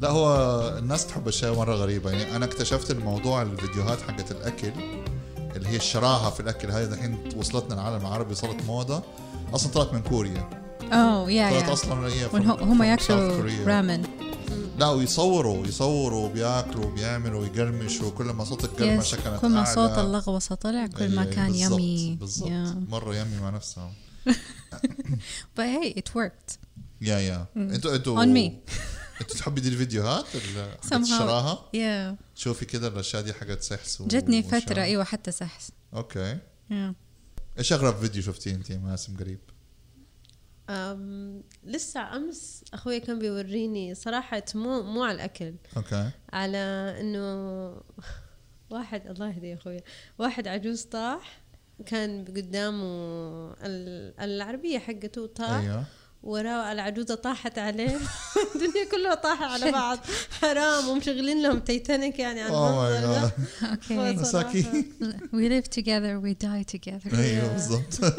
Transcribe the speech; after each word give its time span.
لا 0.00 0.10
هو 0.10 0.28
الناس 0.78 1.06
تحب 1.06 1.28
اشياء 1.28 1.54
مرة 1.54 1.74
غريبة. 1.74 2.10
يعني 2.10 2.36
أنا 2.36 2.44
اكتشفت 2.44 2.90
الموضوع 2.90 3.42
الفيديوهات 3.42 4.00
حقت 4.00 4.30
الأكل 4.30 4.72
اللي 5.56 5.68
هي 5.68 5.76
الشراهة 5.76 6.30
في 6.30 6.40
الأكل 6.40 6.70
هذه 6.70 6.92
الحين 6.92 7.18
وصلتنا 7.36 7.74
العالم 7.74 8.06
العربي 8.06 8.34
صارت 8.34 8.62
موضة. 8.64 9.02
أصلا 9.54 9.72
طلعت 9.72 9.92
من 9.92 10.02
كوريا. 10.02 10.50
أوه 10.92 11.30
يا 11.30 11.50
طلعت 11.50 11.68
يا. 11.68 11.72
أصلا 11.72 12.08
هي 12.08 12.26
هم 12.60 12.82
ياكلوا. 12.82 13.66
رامن. 13.66 14.02
لا 14.78 14.88
ويصوروا 14.90 15.66
يصوروا 15.66 16.28
بياكلوا 16.28 16.90
بيعملوا 16.90 17.46
يقرمشوا 17.46 18.10
كل 18.10 18.24
ما 18.24 18.44
صوت 18.44 18.64
القرمشة 18.64 19.16
كانت 19.24 19.40
كل 19.40 19.48
ما. 19.48 19.74
صوت 19.74 19.98
اللغوصة 19.98 20.54
طلع 20.54 20.86
كل 20.86 21.14
ما 21.14 21.22
أيوة، 21.22 21.34
كان 21.34 21.54
يمي. 21.54 22.16
بالضبط. 22.20 22.48
Yeah. 22.48 22.90
مرة 22.90 23.16
يمي 23.16 23.40
مع 23.42 23.50
نفسها 23.50 23.92
but 25.56 25.64
hey 25.64 25.98
it 26.00 26.08
worked. 26.14 26.56
يا 27.00 27.18
يا. 27.18 27.46
أنتوا 27.56 27.94
أنتوا 27.94 28.24
on 28.24 28.28
me. 28.28 28.72
أنتوا 29.20 29.36
تحبي 29.36 29.60
دي 29.60 29.68
الفيديوهات. 29.68 30.24
الشراهه 30.92 31.70
yeah. 31.76 32.14
تشوفي 32.36 32.64
كده 32.64 32.88
الاشياء 32.88 33.22
دي 33.22 33.32
حقت 33.32 33.62
سحس 33.62 34.00
و- 34.00 34.06
جتني. 34.06 34.42
فترة 34.42 34.82
أيوه 34.82 35.04
حتى 35.04 35.30
سحس 35.32 35.72
أوكي. 35.94 36.38
Yeah. 36.70 36.74
إيش 37.58 37.72
أغرب 37.72 37.96
فيديو 37.96 38.22
شفتيه 38.22 38.54
أنت 38.54 38.72
ماسم 38.72 39.16
قريب؟ 39.16 39.38
أم 40.70 41.42
لسه 41.64 42.16
أمس 42.16 42.64
أخوي 42.74 43.00
كان 43.00 43.18
بيوريني 43.18 43.94
صراحة 43.94 44.42
مو 44.54 44.82
مو 44.82 45.04
على 45.04 45.14
الأكل. 45.14 45.54
أوكي. 45.76 46.10
على 46.32 46.58
إنه 47.00 47.26
واحد 48.70 49.06
الله 49.06 49.28
يهدي 49.28 49.54
أخوي. 49.54 49.80
واحد 50.18 50.48
عجوز 50.48 50.82
طاح 50.82 51.40
كان 51.86 52.24
قدامه 52.24 52.84
ال- 53.52 54.20
العربية 54.20 54.78
حقته 54.78 55.26
طاح 55.26 55.50
أيوه. 55.60 55.84
وراه 56.22 56.72
العجوزة 56.72 57.14
طاحت 57.14 57.58
عليه. 57.58 57.98
الدنيا 58.54 58.84
كلها 58.92 59.14
طاحت 59.14 59.42
على 59.42 59.72
بعض. 59.72 59.98
حرام 60.40 60.88
ومشغلين 60.88 61.42
لهم 61.42 61.58
تيتانيك 61.58 62.18
يعني 62.18 62.40
على 62.40 62.50
oh 62.50 62.86
my 62.86 62.98
المنظر 62.98 63.30
okay. 64.16 64.20
مساكين. 64.20 64.92
We 65.36 65.48
live 65.48 65.68
together 65.68 66.20
we 66.24 66.34
die 66.44 66.76
together. 66.76 67.14
أيوه 67.14 67.52
بالضبط. 67.52 68.00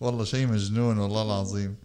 والله 0.00 0.24
شيء 0.24 0.46
مجنون 0.46 0.98
والله 0.98 1.22
العظيم. 1.22 1.76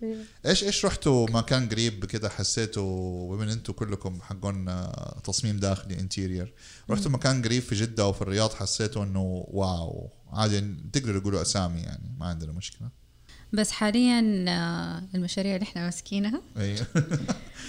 إيش 0.46 0.64
إيش 0.64 0.86
رحتوا 0.86 1.28
مكان 1.30 1.70
قريب 1.70 2.06
كده 2.06 2.30
حسيتوا 2.30 3.36
بما 3.36 3.54
أنتوا 3.54 3.74
كلكم 3.74 4.22
حقون 4.22 4.70
آه، 4.70 5.22
تصميم 5.24 5.58
داخلي 5.60 6.00
interior 6.00 6.54
رحتوا 6.90 7.12
مكان 7.12 7.42
قريب 7.42 7.64
في 7.64 7.76
جدة 7.76 8.04
أو 8.04 8.14
في 8.14 8.22
الرياض 8.22 8.54
حسيتوا 8.54 9.04
إنه 9.04 9.46
واو 9.48 10.10
عادي 10.34 10.76
تقدروا 10.94 11.20
تقولوا 11.20 11.42
أسامي 11.42 11.80
يعني 11.80 12.16
ما 12.20 12.26
عندنا 12.26 12.52
مشكلة. 12.52 13.05
بس 13.54 13.72
حاليا 13.72 14.46
آه، 14.50 15.04
المشاريع 15.16 15.56
اللي 15.56 15.64
إحنا 15.64 15.82
ماسكينها. 15.86 16.42
أيوه 16.58 16.86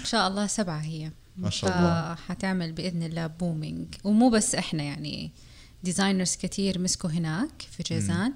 إن 0.01 0.05
شاء 0.05 0.29
الله 0.29 0.47
سبعة 0.47 0.79
هي. 0.79 1.11
ما 1.37 1.51
شاء 1.51 1.79
الله. 1.79 2.15
حتعمل 2.15 2.73
بإذن 2.73 3.03
الله 3.03 3.27
booming 3.27 3.87
ومو 4.05 4.31
بس 4.31 4.55
إحنا 4.55 4.83
يعني 4.83 5.31
designers 5.85 6.37
كتير 6.37 6.79
مسكوا 6.79 7.11
هناك 7.11 7.63
في 7.71 7.83
جيزان 7.83 8.33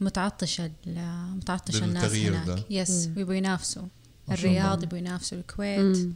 متعطشة 0.00 0.70
ال- 0.86 1.36
متعطشة 1.36 1.84
الناس 1.84 2.12
هناك. 2.14 2.46
ده. 2.46 2.64
yes 2.70 3.08
ويبغوا 3.16 3.34
ينافسوا. 3.34 3.82
الرياض 4.30 4.82
يبغوا 4.82 4.98
ينافسوا. 4.98 5.38
الكويت. 5.38 6.08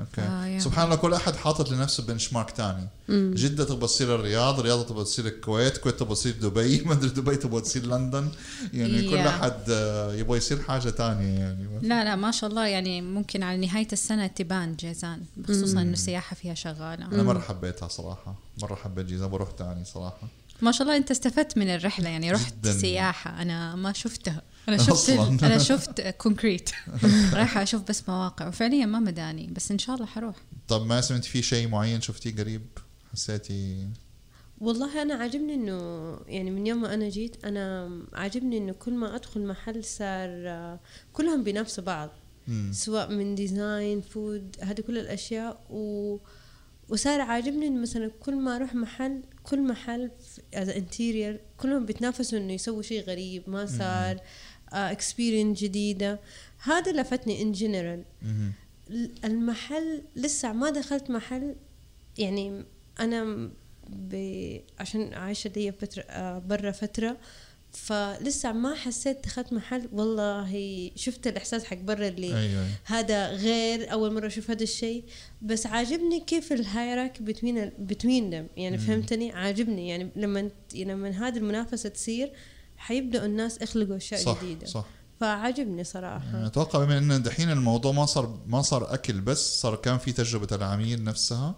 Okay. 0.00 0.20
آه،. 0.20 0.58
سبحان 0.58 0.84
الله 0.84 0.96
كل 0.96 1.14
أحد 1.14 1.36
حاطط 1.36 1.70
لنفسه 1.70 2.02
benchmark 2.02 2.50
ثاني 2.50 2.88
جدة 3.08 3.64
تبغى 3.64 3.86
تصير 3.86 4.14
الرياض 4.14 4.58
الرياض 4.58 4.86
تبغى 4.86 5.04
تصير 5.04 5.26
الكويت 5.26 5.76
الكويت 5.76 6.00
تبغى 6.00 6.14
تصير 6.14 6.32
دبي 6.32 6.80
ما 6.86 6.92
أدري 6.92 7.08
دبي 7.08 7.36
تبغى 7.36 7.60
تصير 7.60 7.86
لندن. 7.86 8.28
يعني 8.72 9.10
كل. 9.10 9.16
أحد 9.16 9.54
آه، 9.70 10.14
يبغى 10.14 10.38
يصير 10.38 10.62
حاجة 10.62 10.90
ثانية 10.90 11.38
يعني. 11.38 11.66
لا 11.82 12.04
لا 12.04 12.16
ما 12.16 12.30
شاء 12.30 12.50
الله. 12.50 12.66
يعني 12.66 13.02
ممكن 13.02 13.42
على 13.42 13.66
نهاية 13.66 13.88
السنة 13.92 14.26
تبان 14.26 14.76
جيزان 14.76 15.20
خصوصا 15.48 15.82
إنه 15.82 15.92
السياحة 15.92 16.36
فيها 16.36 16.54
شغالة. 16.54 17.06
أنا 17.06 17.22
مرة 17.22 17.40
حبيتها 17.40 17.88
صراحة. 17.88 18.34
مرة 18.62 18.74
حبيت 18.74 19.06
جيزان 19.06 19.28
بروح 19.28 19.48
ثاني 19.58 19.84
صراحة. 19.84 20.28
ما 20.62 20.72
شاء 20.72 20.82
الله 20.82 20.96
أنت 20.96 21.10
استفدت 21.10 21.58
من 21.58 21.68
الرحلة. 21.68 22.08
يعني 22.08 22.32
رحت 22.32 22.54
جد. 22.54 22.72
سياحة. 22.72 23.42
أنا 23.42 23.74
ما 23.74 23.92
شفتها. 23.92 24.42
أنا 24.68 24.76
شفت. 24.76 25.10
أنا 25.44 25.58
شفت 25.70 26.00
concrete 26.00 26.70
رايحة 27.32 27.62
أشوف 27.62 27.82
بس 27.82 28.08
مواقع 28.08 28.48
وفعليا 28.48 28.86
ما 28.86 28.98
مداني 28.98 29.46
بس 29.46 29.70
إن 29.70 29.78
شاء 29.78 29.94
الله 29.94 30.06
حروح. 30.06 30.36
طب 30.68 30.86
ما 30.86 31.00
سمعت 31.00 31.24
في 31.24 31.42
شيء 31.42 31.68
معين 31.68 32.00
شفتيه 32.00 32.36
قريب؟ 32.36 32.62
حسيتي؟ 33.12 33.88
والله 34.60 35.02
أنا 35.02 35.14
عاجبني 35.14 35.54
إنه 35.54 35.76
يعني 36.26 36.50
من 36.50 36.66
يوم 36.66 36.82
ما 36.82 36.94
أنا 36.94 37.08
جيت 37.08 37.44
أنا 37.44 37.90
عاجبني 38.12 38.58
إنه 38.58 38.72
كل 38.72 38.92
ما 38.92 39.16
أدخل 39.16 39.40
محل 39.46 39.84
صار 39.84 40.28
آه، 40.30 40.80
كلهم 41.12 41.44
بينافسوا 41.44 41.84
بعض. 41.84 42.10
مم. 42.48 42.70
سواء 42.74 43.12
من 43.12 43.34
design 43.34 44.00
food 44.00 44.56
هذه 44.62 44.80
كل 44.80 44.98
الأشياء. 44.98 45.60
و 45.70 46.16
وصار 46.88 47.20
عاجبني 47.20 47.66
إنه 47.66 47.82
مثلا 47.82 48.10
كل 48.20 48.36
ما 48.36 48.56
أروح 48.56 48.74
محل 48.74 49.22
كل 49.42 49.62
محل 49.62 50.10
as 50.54 50.68
interior 50.68 51.40
كلهم 51.56 51.86
بيتنافسوا 51.86 52.38
إنه 52.38 52.52
يسووا 52.52 52.82
شيء 52.82 53.04
غريب 53.04 53.50
ما 53.50 53.66
صار 53.66 54.20
experience 54.72 55.62
جديدة. 55.62 56.20
هذا 56.58 56.92
لفتني 56.92 57.42
in 57.42 57.52
general. 57.52 58.04
المحل 59.24 60.02
لسه 60.16 60.52
ما 60.52 60.70
دخلت 60.70 61.10
محل 61.10 61.54
يعني 62.18 62.64
أنا 63.00 63.50
ب... 63.88 64.14
عشان 64.78 65.14
عايشة 65.14 65.50
لي 65.56 65.72
فترة 65.72 66.02
آه، 66.02 66.38
برا 66.38 66.70
فترة 66.70 67.16
فلسه 67.72 68.52
ما 68.52 68.74
حسيت 68.74 69.24
دخلت 69.24 69.52
محل. 69.52 69.88
والله 69.92 70.90
شفت 70.94 71.26
الإحساس 71.26 71.64
حق 71.64 71.76
برا 71.76 72.08
اللي 72.08 72.26
أيوه 72.26 72.40
أيوة. 72.40 72.66
هذا 72.84 73.30
غير 73.30 73.92
أول 73.92 74.14
مرة 74.14 74.26
أشوف 74.26 74.50
هذا 74.50 74.62
الشيء. 74.62 75.04
بس 75.42 75.66
عاجبني 75.66 76.20
كيف 76.20 76.52
الهايراك 76.52 77.22
between 77.22 77.72
between 77.78 78.48
يعني 78.56 78.78
فهمتني؟ 78.78 79.32
عاجبني. 79.32 79.88
يعني 79.88 80.10
لما 80.16 80.50
لما 80.74 81.08
هذه 81.08 81.36
المنافسة 81.36 81.88
تصير 81.88 82.32
حيبدأوا 82.78 83.26
الناس 83.26 83.62
يخلقوا 83.62 83.96
أشياء 83.96 84.20
صح 84.20 84.44
جديدة. 84.44 84.66
صح. 84.66 84.84
فعاجبني 85.20 85.84
صراحة. 85.84 86.24
يعني 86.34 86.46
أتوقع 86.46 86.84
بما 86.84 86.98
إن 86.98 87.22
دحين 87.22 87.50
الموضوع 87.50 87.92
ما 87.92 88.06
صار 88.06 88.38
ما 88.46 88.62
صار 88.62 88.94
أكل 88.94 89.20
بس 89.20 89.60
صار 89.60 89.76
كان 89.76 89.98
في 89.98 90.12
تجربة 90.12 90.56
العميل 90.56 91.04
نفسها 91.04 91.54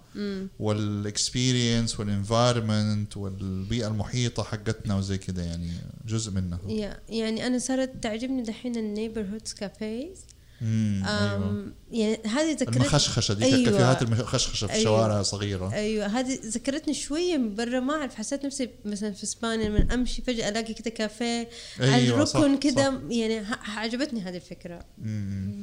وال 0.59 0.83
experience 0.83 2.01
وال 2.01 2.19
environment 2.19 3.17
والبيئة 3.17 3.89
المحيطة 3.89 4.43
حقتنا 4.43 4.97
وزي 4.97 5.19
كده 5.19 5.43
يعني 5.43 5.71
جزء 6.07 6.33
منها. 6.33 6.59
يا- 6.69 7.01
يعني 7.09 7.47
أنا 7.47 7.59
صارت 7.59 8.03
تعجبني 8.03 8.43
دحين 8.43 8.77
ال 8.77 8.82
neighborhoods 8.82 9.53
cafes 9.53 10.25
أيوه 10.63 11.73
يعني 11.91 12.19
هذه 12.27 12.53
ذكرت 12.53 12.77
المخشخشة 12.77 13.35
دي 13.35 13.45
أيوة. 13.45 13.59
الكافيهات 13.59 14.03
المخشخشة 14.03 14.67
في 14.67 14.73
أيوة. 14.73 14.83
الشوارع 14.83 15.23
صغيرة 15.23 15.73
أيوه 15.73 16.07
هذه 16.07 16.39
ذكرتني 16.45 16.95
شوية 16.95 17.37
من 17.37 17.55
برا 17.55 17.81
ما 17.81 17.95
أعرف 17.95 18.15
حسيت 18.15 18.47
نفسي 18.47 18.71
مثلا 18.85 19.13
في 19.13 19.25
إسبانيا 19.25 19.69
من 19.69 19.93
أمشي 19.93 20.23
فجأة 20.23 20.49
ألاقي 20.49 20.75
كذا 20.75 20.91
كافيه 20.91 21.49
على 21.81 21.95
أيوة، 21.95 22.25
صح، 22.25 22.41
الركن 22.41 22.59
كذا. 22.59 23.01
يعني 23.09 23.47
عجبتني 23.77 24.21
هذه 24.21 24.37
الفكرة 24.37 24.85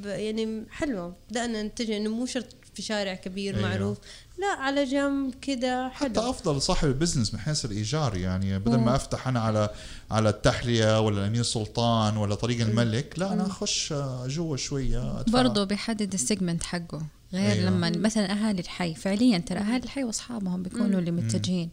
يعني 0.06 0.66
حلوة 0.70 1.16
بدأنا 1.30 1.64
نتجه 1.64 1.98
إنه 1.98 2.10
مو 2.10 2.26
شرط 2.26 2.56
في 2.76 2.82
شارع 2.82 3.14
كبير 3.14 3.58
أيوة. 3.58 3.70
معروف. 3.70 3.98
لا 4.38 4.48
على 4.48 4.86
جنب 4.86 5.34
كذا 5.42 5.90
حتى 5.90 6.20
أفضل 6.20 6.62
صاحب 6.62 6.88
ال 6.88 6.93
business 6.93 7.34
من 7.34 7.40
حيث 7.40 7.66
الإيجار 7.66 8.18
يعني 8.18 8.60
بدل 8.60 8.78
ما 8.78 8.96
أفتح 8.96 9.28
أنا 9.28 9.40
على 9.40 9.70
على 10.12 10.30
التحلية 10.30 11.00
ولا 11.02 11.22
الأمير 11.22 11.44
سلطان 11.44 12.18
ولا 12.18 12.36
طريق 12.36 12.62
الملك 12.62 13.14
لا 13.20 13.34
أنا 13.34 13.46
أخش 13.48 13.94
جوا 14.28 14.58
شوية 14.58 15.20
أدفع. 15.20 15.42
برضه 15.44 15.64
بيحدد 15.64 16.14
ال 16.14 16.20
segment 16.20 16.64
حقه 16.64 17.02
غير 17.34 17.42
أيوة. 17.44 17.54
أيوة. 17.54 17.70
لما 17.70 17.90
مثلا 17.90 18.32
اهالي 18.32 18.62
الحي 18.62 18.96
فعليا 18.96 19.38
ترى 19.38 19.60
اهالي 19.60 19.84
الحي 19.84 20.04
وأصحابهم 20.04 20.64
بيكونوا 20.64 21.00
اللي 21.00 21.12
متجهين. 21.12 21.70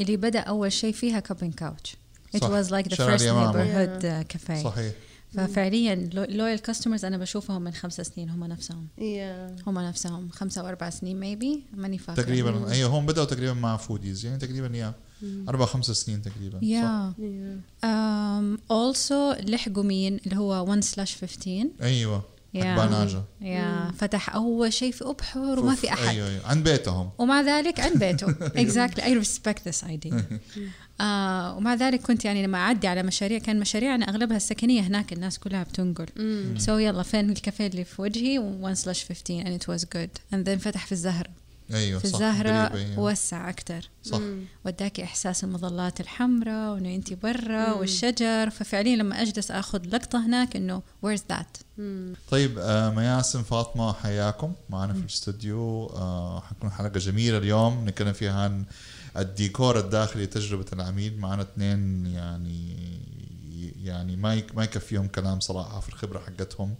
اللي 0.00 0.16
بدأ 0.16 0.40
أول 0.40 0.72
شيء 0.72 0.92
فيها 0.92 1.20
كابين 1.20 1.52
كاوتش 1.52 1.96
It 2.36 2.40
صح. 2.40 2.48
was 2.48 2.66
like 2.70 2.88
the 2.90 2.94
شارع 2.94 3.16
first 3.16 3.20
neighborhood 3.20 4.02
uh, 4.04 4.36
cafe. 4.36 4.64
صحيح. 4.64 4.92
ففعليا 5.34 5.94
لويال 6.12 6.58
كاستمرز 6.58 7.04
أنا 7.04 7.18
بشوفهم 7.18 7.62
من 7.62 7.72
خمس 7.72 8.00
سنين 8.00 8.30
هم 8.30 8.44
نفسهم. 8.44 8.86
يا 8.98 9.56
هم 9.66 9.78
نفسهم. 9.78 10.28
خمسة 10.30 10.60
أو 10.60 10.68
أربع 10.68 10.90
سنين 10.90 11.20
ميبي 11.20 11.62
ماني 11.76 11.98
فاكرة. 11.98 12.22
تقريبا 12.22 12.70
أيوه 12.70 12.90
هم 12.98 13.06
بدأوا 13.06 13.26
تقريبا 13.26 13.52
مع 13.52 13.76
فوديز 13.76 14.24
يعني 14.26 14.38
تقريبا 14.38 14.76
يا 14.76 14.94
أربع 15.48 15.64
خمس 15.66 15.86
سنين 15.90 16.22
تقريبا؟ 16.22 16.58
يا 16.62 17.12
يا. 17.18 17.60
um, 17.82 18.58
also 18.70 19.44
لحقوا 19.50 19.82
مين؟ 19.82 20.20
اللي 20.26 20.36
هو 20.36 20.64
1 20.68 20.84
سلاش 20.84 21.16
15 21.16 21.68
أيوه. 21.82 22.22
باناجا 22.54 23.24
يا 23.40 23.92
فتح 23.98 24.34
أول 24.34 24.72
شيء 24.72 24.92
في 24.92 25.04
أبحر 25.04 25.58
وما 25.60 25.74
في 25.74 25.92
أحد. 25.92 26.08
أيوه 26.08 26.28
أيوه 26.28 26.46
عند 26.46 26.68
بيتهم. 26.68 27.10
ومع 27.18 27.40
ذلك 27.40 27.80
عند 27.80 27.98
بيته. 27.98 28.26
Exactly. 28.64 29.00
I 29.02 29.24
respect 29.24 29.58
this 29.70 29.84
idea. 29.84 30.22
آه 31.00 31.56
ومع 31.56 31.74
ذلك 31.74 32.00
كنت 32.00 32.24
يعني 32.24 32.42
لما 32.46 32.58
أعدي 32.58 32.88
على 32.88 33.02
مشاريع 33.02 33.38
كان 33.38 33.60
مشاريعنا 33.60 34.08
أغلبها 34.08 34.36
السكنية 34.36 34.80
هناك 34.80 35.12
الناس 35.12 35.38
كلها 35.38 35.62
بتنقل. 35.62 36.06
so 36.58 36.76
so 36.76 36.80
يلا 36.80 37.02
فين 37.02 37.30
الكافيه 37.30 37.66
اللي 37.66 37.84
في 37.84 38.02
وجهي؟ 38.02 38.38
1 38.38 38.74
slash 38.74 39.04
15 39.04 39.44
and 39.44 39.62
it 39.62 39.66
was 39.74 39.84
good. 39.84 40.34
And 40.34 40.44
then 40.48 40.58
فتح 40.58 40.86
في 40.86 40.92
الزهرة. 40.92 41.30
أيوه 41.74 42.00
في 42.00 42.08
صح 42.08 42.14
الزهرة 42.14 42.50
أيوة. 42.50 42.98
وسع 42.98 43.50
أكتر. 43.50 43.90
صح. 44.02 44.20
وداك 44.64 45.04
إحساس 45.04 45.44
المظلات 45.44 46.00
الحمراء 46.00 46.74
وإنه 46.74 46.94
أنت 46.94 47.12
برا 47.12 47.72
والشجر. 47.72 48.50
ففعليا 48.50 48.96
لما 48.96 49.22
أجلس 49.22 49.50
أخذ 49.50 49.86
لقطة 49.86 50.26
هناك 50.26 50.56
إنه 50.56 50.82
where's 51.06 51.20
that 51.32 51.80
طيب 52.30 52.58
آه 52.58 52.90
مياسم 52.90 53.42
فاطمة 53.42 53.92
حياكم. 53.92 54.52
معنا 54.70 54.92
في 54.92 55.00
الاستوديو. 55.00 55.86
آه 55.86 56.40
حتكون 56.40 56.70
حلقة 56.70 56.98
جميلة 56.98 57.38
اليوم. 57.38 57.88
نتكلم 57.88 58.12
فيها 58.12 58.40
عن 58.42 58.64
الديكور 59.16 59.78
الداخلي 59.78 60.26
تجربة 60.26 60.66
العميل. 60.72 61.18
معنا 61.18 61.42
اثنين 61.42 62.06
يعني 62.06 62.88
يعني 63.82 64.16
ما 64.16 64.42
ما 64.54 64.64
يكفيهم 64.64 65.08
كلام 65.08 65.40
صراحة 65.40 65.80
في 65.80 65.88
الخبرة 65.88 66.18
حقتهم. 66.18 66.74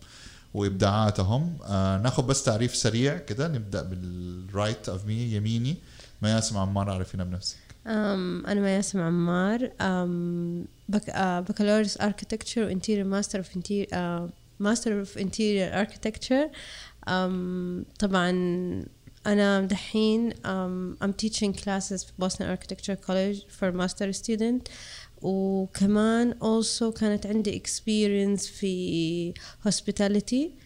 وإبداعاتهم. 0.54 1.56
آه 1.64 1.98
ناخذ 1.98 2.26
بس 2.26 2.42
تعريف 2.44 2.76
سريع 2.76 3.18
كده 3.18 3.48
نبدأ 3.48 3.82
بال 3.82 4.13
right 4.13 4.88
of 4.88 5.06
me 5.06 5.14
يميني. 5.14 5.76
مياسم 6.22 6.58
عمار 6.58 6.90
عرفينا 6.90 7.24
بنفسك. 7.24 7.56
um 7.86 8.46
أنا 8.46 8.60
مياسم 8.60 9.00
عمار 9.00 9.70
um 9.80 10.64
بك 10.88 11.10
آه 11.10 11.40
بكالوريوس 11.40 12.00
architecture 12.00 12.62
و 12.62 12.68
interior 12.68 13.08
master 13.08 13.38
of 13.38 13.56
interior 13.56 14.30
master 14.60 14.98
of 14.98 15.18
interior 15.18 15.78
architecture 15.78 16.50
طبعا 17.98 18.30
أنا 19.26 19.60
دحين 19.60 20.32
um, 20.32 21.04
I'm 21.04 21.12
teaching 21.24 21.52
classes 21.52 22.06
في 22.06 22.12
Boston 22.22 22.44
Architecture 22.56 22.96
College 23.06 23.38
for 23.58 23.72
master 23.72 24.12
student. 24.12 24.68
وكمان 25.22 26.32
also 26.34 26.84
كانت 27.00 27.26
عندي 27.26 27.62
experience 27.66 28.40
في 28.42 29.32
hospitality 29.68 30.58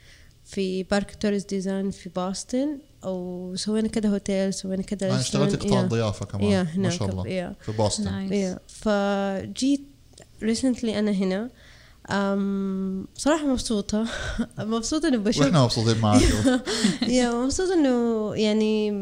في 0.44 0.82
بارك 0.82 1.14
توريس 1.14 1.44
design 1.44 1.90
في 1.90 2.08
بوسطن 2.08 2.78
وسوينا 3.04 3.88
كده 3.88 4.08
هوتيل 4.08 4.54
سوينا 4.54 4.82
كده 4.82 5.10
أنا 5.10 5.20
اشتغلت. 5.20 5.56
قطاع 5.64 5.82
Yeah. 5.82 5.90
ضيافة 5.90 6.26
كمان 6.26 6.50
Yeah, 6.50 6.68
ما 6.68 6.74
هناك 6.74 6.92
شاء 6.92 7.08
الله 7.10 7.22
yeah. 7.24 7.64
في 7.64 7.72
بوسطن 7.72 8.04
nice 8.04 8.54
yeah. 8.54 8.58
فجيت 8.68 9.80
recently 10.42 10.84
أنا 10.84 11.10
هنا 11.10 11.50
أم 12.10 13.06
صراحة 13.14 13.46
مبسوطة 13.46 14.06
مبسوطة 14.58 15.08
إنه 15.08 15.16
بشوف 15.18 15.42
وإحنا 15.44 15.64
مبسوطين 15.64 15.98
معك 16.00 16.22
يا 17.08 17.30
مبسوطة 17.44 17.74
إنه 17.74 18.34
يعني 18.36 18.92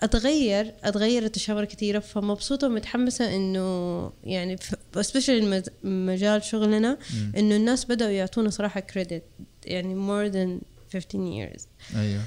أتغير 0.00 0.74
أتغير 0.84 1.26
أتشاور 1.26 1.64
كثيرة 1.64 1.98
فمبسوطة 1.98 2.66
ومتحمسة 2.66 3.36
إنه 3.36 4.10
يعني 4.24 4.56
سبيشالي 5.00 5.62
مجال 5.84 6.44
شغلنا 6.44 6.98
إنه 7.36 7.56
الناس 7.56 7.84
بدأوا 7.84 8.10
يعطونا 8.10 8.50
صراحة 8.50 8.80
كريدت 8.80 9.22
يعني 9.64 9.94
more 9.94 10.32
than 10.32 10.64
15 10.92 11.00
years. 11.12 11.62
أيوه. 11.96 12.22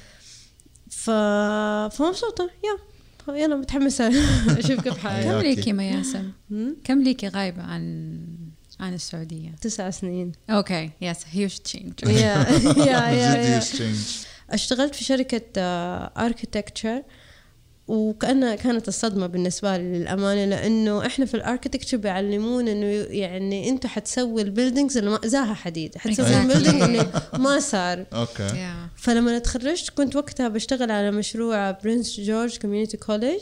ف... 0.90 1.10
فمبسوطة. 1.96 2.50
يا 2.64 2.78
يلا 3.36 3.56
متحمسة. 3.56 4.08
أشوف 4.60 4.82
كيف 4.82 4.98
حالي 4.98 5.24
كم 5.24 5.30
okay. 5.32 5.56
ليكي 5.56 5.74
مياسم؟ 5.74 6.32
كم 6.84 7.04
ليكي 7.04 7.28
غايبة 7.28 7.62
عن 7.62 8.20
عن 8.80 8.94
السعودية؟ 8.94 9.56
تسع 9.62 9.90
سنين. 9.90 10.32
okay. 10.50 10.90
yes 11.02 11.18
huge 11.32 11.58
change 11.58 11.94
yeah 12.04 12.46
yeah 12.78 13.10
yeah. 13.10 13.64
أشتغلت 14.50 14.96
في 14.96 15.04
شركة 15.04 15.42
architecture 15.58 17.04
وكأنها 17.88 18.56
كانت 18.56 18.88
الصدمة 18.88 19.28
بالنسبة 19.28 19.78
لي 19.78 20.00
للأمانة 20.00 20.46
لأنه 20.46 21.06
إحنا 21.06 21.26
في 21.26 21.34
ال 21.34 21.39
architecture 21.39 21.98
بيعلمونا 21.98 22.72
إنه 22.72 22.86
يعني 23.10 23.70
أنتوا 23.70 23.90
حتسوي 23.90 24.42
ال 24.42 24.47
buildings 24.47 24.98
اللي 24.98 25.10
ما 25.10 25.20
سواها 25.26 25.54
حديد. 25.54 25.98
حتسوي. 25.98 26.42
ال 26.42 26.46
building 26.46 26.82
اللي 26.82 27.08
ما 27.44 27.60
صار. 27.60 28.06
okay 28.14 28.74
فلما 28.96 29.40
تخرجت 29.40 29.90
كنت 29.90 30.16
وقتها 30.16 30.48
بشتغل 30.48 30.92
على 30.92 31.12
مشروع 31.12 31.72
Prince 31.72 32.20
George 32.20 32.58
Community 32.58 32.98
College 32.98 33.42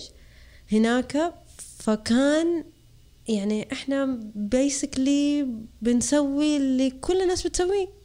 هناك. 0.71 1.33
فكان 1.79 2.63
يعني 3.27 3.67
إحنا 3.71 4.19
basically 4.35 5.47
بنسوي 5.81 6.57
اللي 6.57 6.89
كل 6.91 7.21
الناس 7.21 7.47
بتسويه. 7.47 8.00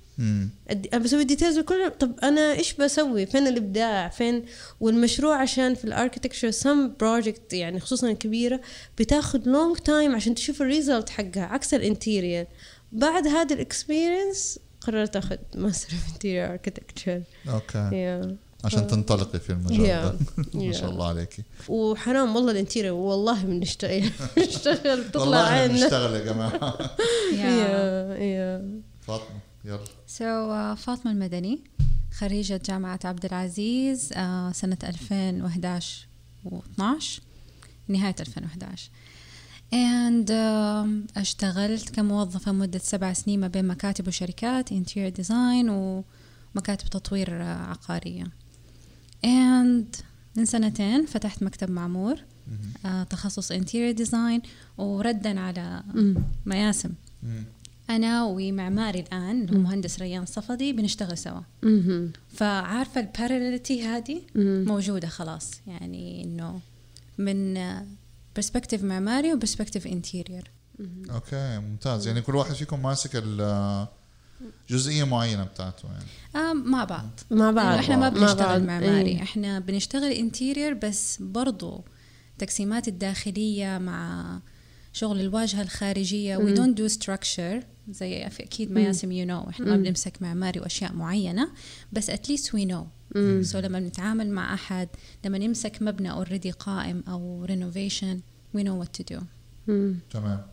بسوي 0.98 1.24
details 1.24 1.58
وكل 1.58 1.90
طب 2.00 2.12
أنا 2.22 2.52
إيش 2.52 2.74
بسوي؟ 2.74 3.26
فين 3.26 3.46
الإبداع؟ 3.46 4.08
فين 4.08 4.44
والمشروع 4.80 5.36
عشان 5.36 5.74
في 5.74 5.84
ال 5.84 5.89
architecture 5.89 6.50
some 6.50 6.92
project 7.00 7.52
يعني 7.52 7.80
خصوصا 7.80 8.10
الكبيره 8.10 8.60
بتاخد 8.98 9.48
long 9.48 9.76
time 9.76 10.14
عشان 10.14 10.34
تشوف 10.34 10.62
ال 10.62 10.69
result 10.69 11.08
حقها 11.10 11.42
عكس 11.44 11.74
ال 11.74 11.82
interior 11.82 12.46
بعد 12.92 13.26
هذا 13.26 13.54
ال 13.54 13.64
experience 13.64 14.58
قررت 14.80 15.16
أخذ 15.16 15.36
ماستر 15.54 15.88
في 15.88 16.12
interior 16.14 16.50
architecture 16.50 17.22
okay. 17.48 18.36
عشان 18.64 18.86
تنطلقي 18.86 19.40
في 19.40 19.50
المجال 19.50 19.86
ده. 19.86 20.16
ما 20.66 20.72
شاء 20.72 20.90
الله 20.90 21.08
عليكي. 21.08 21.42
وحرام 21.68 22.36
والله 22.36 22.52
ال 22.52 22.56
interior 22.56 22.92
والله 22.92 23.42
بنشتغل 23.44 24.10
بنشتغل 24.36 25.02
بتطلع 25.04 25.22
والله 25.22 25.44
إحنا 25.44 25.56
عيننا. 25.56 25.80
بنشتغل 25.82 26.14
يا 26.14 26.24
جماعة. 26.24 26.78
يا 27.38 28.16
يا 28.16 28.70
فاطمة. 29.06 29.45
يلا. 29.66 29.84
so 30.06 30.74
فاطمة 30.74 31.12
المدني 31.12 31.60
خريجة 32.12 32.60
جامعة 32.64 33.00
عبد 33.04 33.24
العزيز 33.24 34.12
uh, 34.12 34.16
سنة 34.52 34.78
2011 34.84 36.06
و12 36.44 36.82
نهاية 37.88 38.14
2011 38.20 38.90
and 39.72 40.28
uh, 40.28 41.18
اشتغلت 41.18 41.90
كموظفة 41.90 42.52
مدة 42.52 42.78
سبع 42.78 43.12
سنين 43.12 43.40
ما 43.40 43.48
بين 43.48 43.68
مكاتب 43.68 44.08
وشركات 44.08 44.70
interior 44.74 45.12
design 45.20 45.68
ومكاتب 45.68 46.88
تطوير 46.90 47.28
uh, 47.28 47.42
عقارية. 47.42 48.24
And 49.24 50.00
من 50.36 50.44
سنتين 50.44 51.06
فتحت 51.06 51.42
مكتب 51.42 51.70
معمور 51.70 52.16
uh, 52.16 52.88
تخصص 53.10 53.52
interior 53.52 53.96
design 53.98 54.46
وردا 54.78 55.40
على 55.40 55.82
مياسم. 56.46 56.92
أنا 57.90 58.24
ومعماري 58.24 59.00
الآن 59.00 59.40
اللي 59.42 59.56
هو 59.58 59.60
مهندس 59.62 59.98
ريان 59.98 60.26
صفدي 60.26 60.72
بنشتغل 60.72 61.18
سوا. 61.18 61.40
فعارفة 62.34 63.00
ال 63.00 63.07
parallelity 63.07 63.82
هذه. 63.82 64.20
موجودة 64.66 65.08
خلاص. 65.08 65.50
يعني 65.66 66.24
إنه 66.24 66.60
من 67.18 67.58
perspective 68.36 68.84
معماري 68.84 69.32
و 69.32 69.37
perspective 69.37 69.86
interior 69.86 70.42
okay 71.10 71.58
ممتاز. 71.58 72.06
يعني 72.06 72.20
كل 72.22 72.36
واحد 72.36 72.52
فيكم 72.54 72.82
ماسك 72.82 73.10
ال- 73.14 73.86
جزئية 74.70 75.04
معينة 75.04 75.44
بتاعته 75.44 75.88
يعني. 75.92 76.48
آه 76.48 76.52
مع 76.52 76.84
بعض. 76.84 77.08
مع 77.30 77.50
بعض. 77.50 77.66
لأنه 77.66 77.80
إحنا 77.80 77.96
ما 77.96 78.08
بنشتغل 78.08 78.36
بعض. 78.46 78.60
معماري 78.62 79.08
إيه. 79.10 79.22
إحنا 79.22 79.58
بنشتغل 79.58 80.10
انتيريور 80.12 80.72
بس 80.74 81.22
برضو 81.22 81.84
تقسيمات 82.38 82.88
الداخلية 82.88 83.78
مع 83.78 84.24
شغل 84.96 85.20
الواجهة 85.20 85.62
الخارجية. 85.62 86.38
We 86.38 86.56
don't 86.56 86.74
do 86.78 86.98
structure 86.98 87.64
زي 87.90 88.26
أكيد 88.26 88.72
ما 88.72 88.80
ياسم 88.80 89.08
you 89.08 89.28
know. 89.28 89.48
إحنا 89.48 89.66
ما 89.66 89.76
بنمسك 89.76 90.22
معماري 90.22 90.60
وأشياء 90.60 90.92
معينة 90.92 91.48
بس 91.92 92.10
at 92.10 92.14
least 92.28 92.44
we 92.44 92.64
know. 92.70 92.84
so 93.52 93.56
لما 93.56 93.80
بنتعامل 93.80 94.30
مع 94.30 94.54
أحد 94.54 94.88
لما 95.24 95.38
نمسك 95.38 95.82
مبنى 95.82 96.24
already 96.24 96.50
قائم 96.50 97.04
أو 97.08 97.46
renovation 97.46 98.16
we 98.56 98.60
know 98.62 98.84
what 98.84 99.00
to 99.00 99.14
do. 99.16 99.22
مم. 99.66 99.98
تمام. 100.10 100.46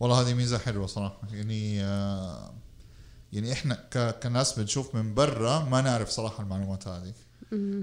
والله 0.00 0.20
هذه 0.20 0.34
ميزة 0.34 0.58
حلوة 0.58 0.86
صراحة. 0.86 1.20
يعني 1.32 1.82
آه 1.82 2.54
يعني 3.32 3.52
إحنا 3.52 3.74
كناس 4.22 4.58
بنشوف 4.58 4.94
من 4.94 5.14
برا 5.14 5.64
ما 5.64 5.80
نعرف 5.80 6.08
صراحة 6.08 6.42
المعلومات 6.42 6.88
هذه. 6.88 7.12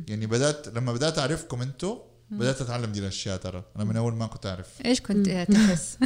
يعني 0.08 0.26
بدأت 0.26 0.68
لما 0.68 0.94
بدأت 0.94 1.20
أعرفكم 1.20 1.62
أنتم 1.62 1.98
بدأت 2.32 2.62
أتعلم 2.62 2.92
دي 2.92 3.00
الأشياء 3.00 3.38
ترى. 3.38 3.64
أنا 3.76 3.84
من 3.84 3.98
أول 3.98 4.14
ما 4.14 4.28
كنت 4.28 4.46
أعرف. 4.46 4.68
إيش 4.86 5.02
كنت 5.02 5.48
تحس؟ 5.52 5.98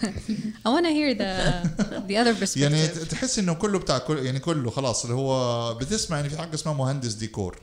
I 0.66 0.68
wanna 0.68 0.90
hear 0.90 1.14
the 1.14 1.66
the 2.08 2.16
other 2.16 2.34
perspective. 2.42 2.56
يعني 2.56 2.86
تحس 2.88 3.38
إنه 3.38 3.54
كله 3.54 3.78
بتاع 3.78 3.98
كل 3.98 4.26
يعني 4.26 4.38
كله 4.38 4.70
خلاص 4.70 5.04
اللي 5.04 5.16
هو 5.16 5.74
بتسمع 5.74 6.16
يعني 6.16 6.28
في 6.30 6.38
حاجة 6.38 6.54
اسمها 6.54 6.74
مهندس 6.74 7.12
ديكور. 7.12 7.60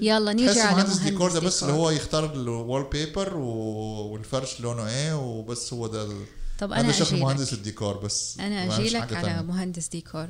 يلا 0.00 0.32
نيجي 0.32 0.48
تحس 0.48 0.58
على 0.58 0.76
مهندس 0.76 0.96
ديكور 0.98 1.32
ده 1.32 1.40
بس 1.40 1.54
ديكور. 1.54 1.68
اللي 1.68 1.82
هو 1.82 1.90
يختار 1.90 2.32
ال 2.34 2.88
wallpaper 2.92 3.36
والفرش 3.36 4.60
لونه 4.60 4.88
إيه 4.88 5.14
وبس 5.18 5.72
هو 5.72 5.86
ده 5.86 6.08
طب 6.62 6.92
شغل 6.92 7.06
أجيلك. 7.08 7.22
مهندس 7.22 7.52
الديكور 7.52 7.96
بس. 7.96 8.40
أنا 8.40 8.76
أجي 8.76 8.88
لك 8.88 9.12
على 9.16 9.26
تانية. 9.26 9.42
مهندس 9.42 9.88
ديكور. 9.88 10.28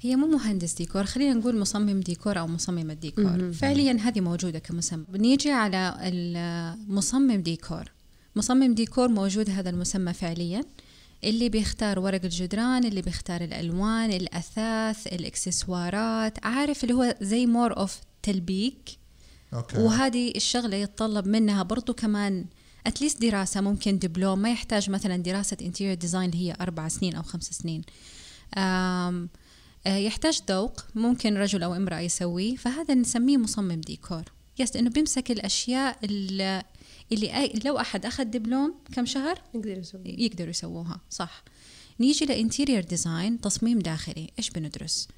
هي 0.00 0.16
مو 0.16 0.26
مهندس 0.26 0.72
ديكور 0.74 1.04
خلينا 1.04 1.34
نقول 1.34 1.58
مصمم 1.58 2.00
ديكور 2.00 2.38
أو 2.38 2.46
مصمم 2.46 2.90
الديكور 2.90 3.52
فعليا 3.52 3.92
هذه 3.92 4.20
موجودة 4.20 4.58
كمسمى 4.58 5.04
بنيجي 5.08 5.50
على 5.50 5.94
المصمم 6.02 7.42
ديكور. 7.42 7.92
مصمم 8.36 8.74
ديكور 8.74 9.08
موجود 9.08 9.50
هذا 9.50 9.70
المسمى 9.70 10.12
فعليا 10.12 10.64
اللي 11.24 11.48
بيختار 11.48 11.98
ورق 11.98 12.24
الجدران 12.24 12.84
اللي 12.84 13.02
بيختار 13.02 13.40
الألوان 13.40 14.12
الأثاث 14.12 15.06
الإكسسوارات. 15.06 16.46
عارف 16.46 16.84
اللي 16.84 16.94
هو 16.94 17.14
زي 17.20 17.46
more 17.46 17.76
of 17.76 18.00
تلبيك. 18.22 18.90
Okay. 19.54 19.78
وهذه 19.78 20.32
الشغلة 20.36 20.76
يتطلب 20.76 21.26
منها 21.26 21.62
برضو 21.62 21.94
كمان 21.94 22.44
at 22.88 22.98
least 22.98 23.22
دراسة 23.22 23.60
ممكن 23.60 23.98
دبلوم 23.98 24.38
ما 24.38 24.52
يحتاج 24.52 24.90
مثلا 24.90 25.16
دراسة 25.16 25.56
interior 25.62 25.94
design 25.94 26.30
اللي 26.30 26.48
هي 26.48 26.56
أربع 26.60 26.88
سنين 26.88 27.14
أو 27.14 27.22
خمس 27.22 27.44
سنين. 27.44 27.82
آه، 28.54 29.28
يحتاج 29.86 30.40
ذوق 30.50 30.84
ممكن 30.94 31.36
رجل 31.36 31.62
أو 31.62 31.74
امرأة 31.74 32.00
يسويه 32.00 32.56
فهذا 32.56 32.94
نسميه 32.94 33.36
مصمم 33.36 33.80
ديكور. 33.80 34.22
Yes 34.58 34.76
إنه 34.76 34.90
بيمسك 34.90 35.30
الأشياء 35.30 35.98
اللي, 36.04 36.62
اللي 37.12 37.60
لو 37.64 37.78
أحد 37.78 38.06
أخذ 38.06 38.24
دبلوم 38.24 38.74
كم 38.92 39.06
شهر؟ 39.06 39.42
نقدر 39.54 39.78
نسوي 39.78 40.02
يقدروا 40.04 40.50
يسووها 40.50 41.00
صح. 41.10 41.42
نيجي 42.00 42.24
ل 42.24 42.31
interior 42.31 42.84
design 42.84 43.40
تصميم 43.40 43.78
داخلي 43.78 44.30
إيش 44.38 44.50
بندرس؟ 44.50 45.08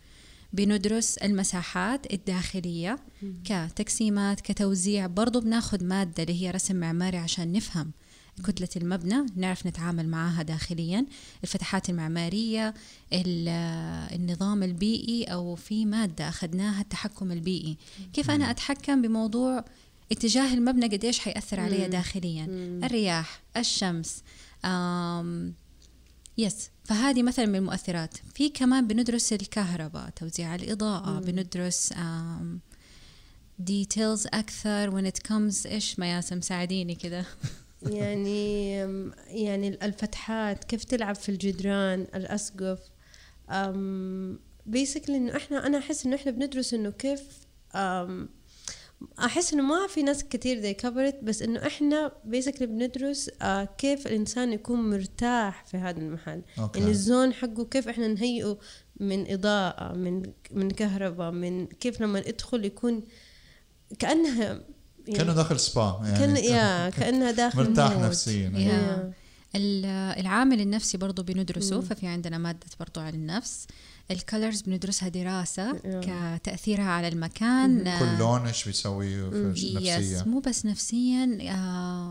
بندرس 0.53 1.19
المساحات 1.19 2.13
الداخلية 2.13 2.99
كتقسيمات 3.45 4.41
كتوزيع. 4.41 5.07
برضو 5.07 5.41
بناخد 5.41 5.83
مادة 5.83 6.23
اللي 6.23 6.43
هي 6.43 6.51
رسم 6.51 6.77
معماري 6.77 7.17
عشان 7.19 7.53
نفهم 7.53 7.91
كتلة 8.47 8.69
المبنى 8.77 9.27
نعرف 9.37 9.67
نتعامل 9.67 10.09
معها 10.09 10.43
داخليا. 10.43 11.07
الفتحات 11.45 11.91
المعمارية 11.91 12.75
ال- 13.13 13.49
النظام 14.21 14.63
البيئي 14.63 15.25
أو 15.25 15.55
في 15.55 15.87
مادة 15.87 16.29
أخذناها 16.29 16.81
التحكم 16.81 17.33
البيئي. 17.33 17.77
كيف 18.13 18.31
أنا 18.31 18.51
أتحكم 18.51 19.03
بموضوع 19.03 19.65
اتجاه 20.13 20.55
المبنى؟ 20.55 20.87
قديش 20.87 21.19
حيأثر 21.19 21.61
علي 21.61 21.89
داخليا؟ 21.89 22.45
الرياح 22.85 23.41
الشمس 23.57 24.23
Yes 26.43 26.71
فهذه 26.85 27.23
مثلا 27.23 27.47
من 27.47 27.57
المؤثرات. 27.57 28.15
في 28.35 28.49
كمان 28.49 28.87
بندرس 28.87 29.33
الكهرباء 29.33 30.11
توزيع 30.11 30.55
الإضاءة 30.55 31.21
بندرس 31.21 31.93
details 33.59 34.27
أكثر. 34.27 34.91
When 34.91 35.13
it 35.13 35.29
comes 35.29 35.67
إيش 35.67 35.99
ما 35.99 36.13
ياسم 36.13 36.41
ساعديني 36.41 36.95
كده. 36.95 37.25
يعني 37.83 38.73
يعني 39.29 39.69
الفتحات 39.69 40.65
كيف 40.65 40.85
تلعب 40.85 41.15
في 41.15 41.29
الجدران؟ 41.29 42.07
الأسقف. 42.15 42.79
Basically 44.67 45.17
إنه 45.17 45.37
إحنا 45.37 45.67
أنا 45.67 45.79
أحس 45.79 46.07
إنه 46.07 46.17
إحنا 46.17 46.33
بندرس 46.33 46.75
إنه 46.75 46.91
كيف 46.91 47.23
أحس 49.19 49.53
إنه 49.53 49.63
ما 49.63 49.87
في 49.87 50.03
ناس 50.03 50.25
كتير 50.25 50.61
زي 50.61 50.75
covered 50.75 51.19
بس 51.23 51.43
إنه 51.43 51.67
إحنا 51.67 52.13
basically 52.25 52.67
بندرس 52.67 53.31
آه، 53.43 53.65
كيف 53.79 54.07
الإنسان 54.07 54.53
يكون 54.53 54.91
مرتاح 54.91 55.65
في 55.67 55.77
هذا 55.77 55.99
المحل 56.01 56.43
okay. 56.59 56.79
يعني 56.79 56.91
ال 56.91 56.99
zone 56.99 57.33
حقه 57.33 57.65
كيف 57.65 57.89
إحنا 57.89 58.09
نهيئه 58.09 58.59
من 59.01 59.33
إضاءة 59.33 59.93
من 59.95 60.23
من 60.51 60.71
كهرباء 60.71 61.31
من 61.31 61.67
كيف 61.67 62.01
لما 62.01 62.19
يدخل 62.19 62.65
يكون 62.65 63.03
كأنها 63.99 64.45
يعني 65.07 65.19
كأنه 65.19 65.33
داخل 65.35 65.61
سبا 65.61 66.01
يعني 66.05 66.19
كأن 66.19 66.37
يا 66.37 66.91
كأنها 67.01 67.31
داخل 67.31 67.59
مرتاح. 67.59 67.99
نفسيا 67.99 68.49
يا. 68.55 68.59
يا. 68.59 69.13
ال- 69.57 69.87
العامل 70.21 70.61
النفسي 70.61 70.99
برضو 70.99 71.23
بندرسه 71.23 71.81
ففي 71.81 72.07
عندنا 72.07 72.39
مادة 72.39 72.67
برضو 72.81 73.01
علم 73.01 73.17
النفس 73.17 73.67
ال 74.11 74.18
colors 74.18 74.63
بندرسها 74.63 75.09
دراسة 75.09 75.73
كتأثيرها 75.83 76.85
على 76.85 77.09
المكان 77.09 77.99
كل 77.99 78.19
لون 78.19 78.47
إيش 78.47 78.65
بيسوي 78.65 79.31
في 79.55 79.77
yes 79.81 80.27
مو 80.27 80.41
بس 80.41 80.67
نفسيا 80.67 81.27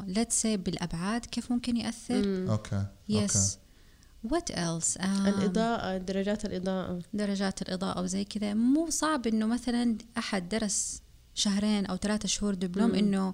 let's 0.08 0.42
say 0.42 0.58
بالأبعاد 0.58 1.26
كيف 1.26 1.52
ممكن 1.52 1.78
يأثر؟ 1.78 2.46
Okay 2.52 2.86
yes 3.10 3.58
What 4.24 4.52
else 4.52 4.98
الإضاءة 4.98 5.98
درجات 5.98 6.46
الإضاءة. 6.46 7.00
درجات 7.14 7.62
الإضاءة 7.62 8.02
وزي 8.02 8.24
كذا. 8.24 8.54
مو 8.54 8.90
صعب 8.90 9.28
إنه 9.28 9.46
مثلا 9.46 9.98
أحد 10.18 10.50
درس 10.50 11.02
شهرين 11.36 11.86
أو 11.86 11.98
ثلاثة 11.98 12.28
شهور 12.28 12.54
دبلوم 12.54 12.96
إنه 12.96 13.34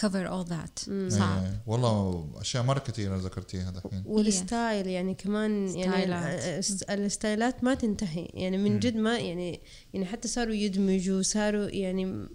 cover 0.00 0.26
all 0.30 0.50
that. 0.50 0.90
صعب 1.08 1.42
إيه. 1.44 1.62
والله 1.66 2.28
أشياء 2.40 2.62
مرة 2.62 2.78
كثيرة 2.78 3.16
ذكرتيها 3.16 3.70
دحين. 3.70 4.02
والستايل 4.06 4.86
يعني 4.86 5.14
كمان 5.14 5.68
يعني 5.68 5.92
ستايلات. 5.92 6.24
ال- 6.44 6.58
الس- 6.58 6.82
الستايلات 6.82 7.64
ما 7.64 7.74
تنتهي. 7.74 8.28
يعني 8.34 8.58
من 8.58 8.78
جد 8.78 8.96
ما 8.96 9.18
يعني 9.18 9.60
يعني 9.94 10.06
حتى 10.06 10.28
صاروا 10.28 10.54
يدمجوا 10.54 11.22
صاروا 11.22 11.68
يعني 11.68 12.26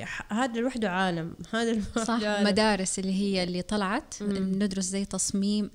ح- 0.00 0.32
هذا 0.32 0.60
لوحده 0.60 0.90
عالم. 0.90 1.34
هذا 1.54 1.72
لوحده 1.72 2.04
صح 2.04 2.10
عالم. 2.24 2.46
مدارس 2.46 2.98
اللي 2.98 3.12
هي 3.14 3.42
اللي 3.42 3.62
طلعت 3.62 4.14
ندرس 4.22 4.84
زي 4.84 5.04
تصميم 5.04 5.70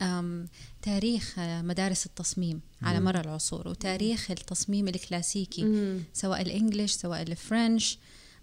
تاريخ 0.81 1.39
آه، 1.39 1.61
مدارس 1.61 2.05
التصميم 2.05 2.61
على 2.81 2.99
مر 2.99 3.19
العصور 3.21 3.67
وتاريخ 3.67 4.31
التصميم 4.31 4.87
الكلاسيكي 4.87 5.95
سواء 6.13 6.41
ال 6.41 6.47
English 6.48 6.91
سواء 6.91 7.21
ال 7.21 7.31
French. 7.31 7.97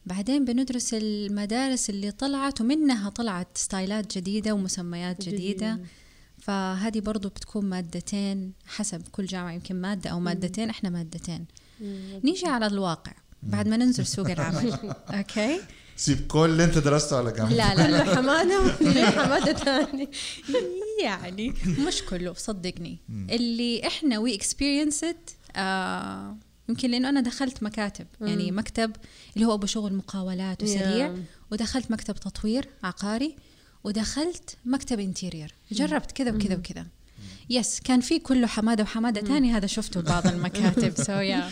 بعدين 0.06 0.44
بندرس 0.44 0.94
المدارس 0.94 1.90
اللي 1.90 2.10
طلعت 2.10 2.60
ومنها 2.60 3.10
طلعت 3.10 3.58
ستايلات 3.58 4.18
جديدة 4.18 4.52
ومسميات 4.52 5.28
جديدة. 5.28 5.80
فهذه 6.38 7.00
برضو 7.00 7.28
بتكون 7.28 7.64
مادتين 7.64 8.52
حسب 8.66 9.08
كل 9.12 9.26
جامعة 9.26 9.52
يمكن 9.52 9.76
مادة 9.76 10.10
أو 10.10 10.20
مادتين 10.20 10.70
إحنا 10.70 10.90
مادتين. 10.90 11.46
نيجي 12.24 12.46
على 12.46 12.66
الواقع 12.66 13.12
بعد 13.42 13.68
ما 13.68 13.76
ننزل 13.76 14.06
سوق 14.06 14.30
العمل. 14.30 14.72
Okay؟ 15.18 15.60
سيب 15.96 16.26
كل 16.26 16.38
اللي 16.38 16.64
أنت 16.64 16.78
درسته 16.78 17.16
على 17.16 17.32
جنب. 17.32 17.50
لا 17.50 17.74
لا 17.74 17.90
لا 17.90 18.58
وليه 18.80 19.06
حمادة 19.20 19.52
ثاني 19.52 20.08
يعني 21.02 21.54
مش 21.86 22.02
كله 22.02 22.32
صدقني. 22.32 22.98
اللي 23.10 23.86
إحنا 23.86 24.18
we 24.18 24.34
experience 24.34 25.04
it 25.04 25.30
يمكن 26.68 26.90
لأنه 26.90 27.08
أنا 27.08 27.20
دخلت 27.20 27.62
مكاتب 27.62 28.06
يعني 28.20 28.50
مكتب 28.52 28.96
اللي 29.36 29.46
هو 29.46 29.54
أبو 29.54 29.66
شغل 29.66 29.94
مقاولات 29.94 30.62
وسريع. 30.62 31.14
Yeah. 31.14 31.18
ودخلت 31.52 31.90
مكتب 31.90 32.14
تطوير 32.14 32.68
عقاري. 32.82 33.36
ودخلت 33.84 34.56
مكتب 34.64 35.00
interior. 35.00 35.54
جربت 35.72 36.12
كذا 36.12 36.32
وكذا 36.32 36.56
وكذا. 36.56 36.86
Yes 37.50 37.80
كان 37.80 38.00
في 38.00 38.18
كله 38.18 38.46
حمادة 38.46 38.82
وحمادة 38.82 39.20
تاني 39.20 39.52
هذا 39.52 39.66
شفته 39.66 40.00
ببعض 40.00 40.26
المكاتب. 40.26 41.04
So 41.04 41.12
yeah 41.12 41.50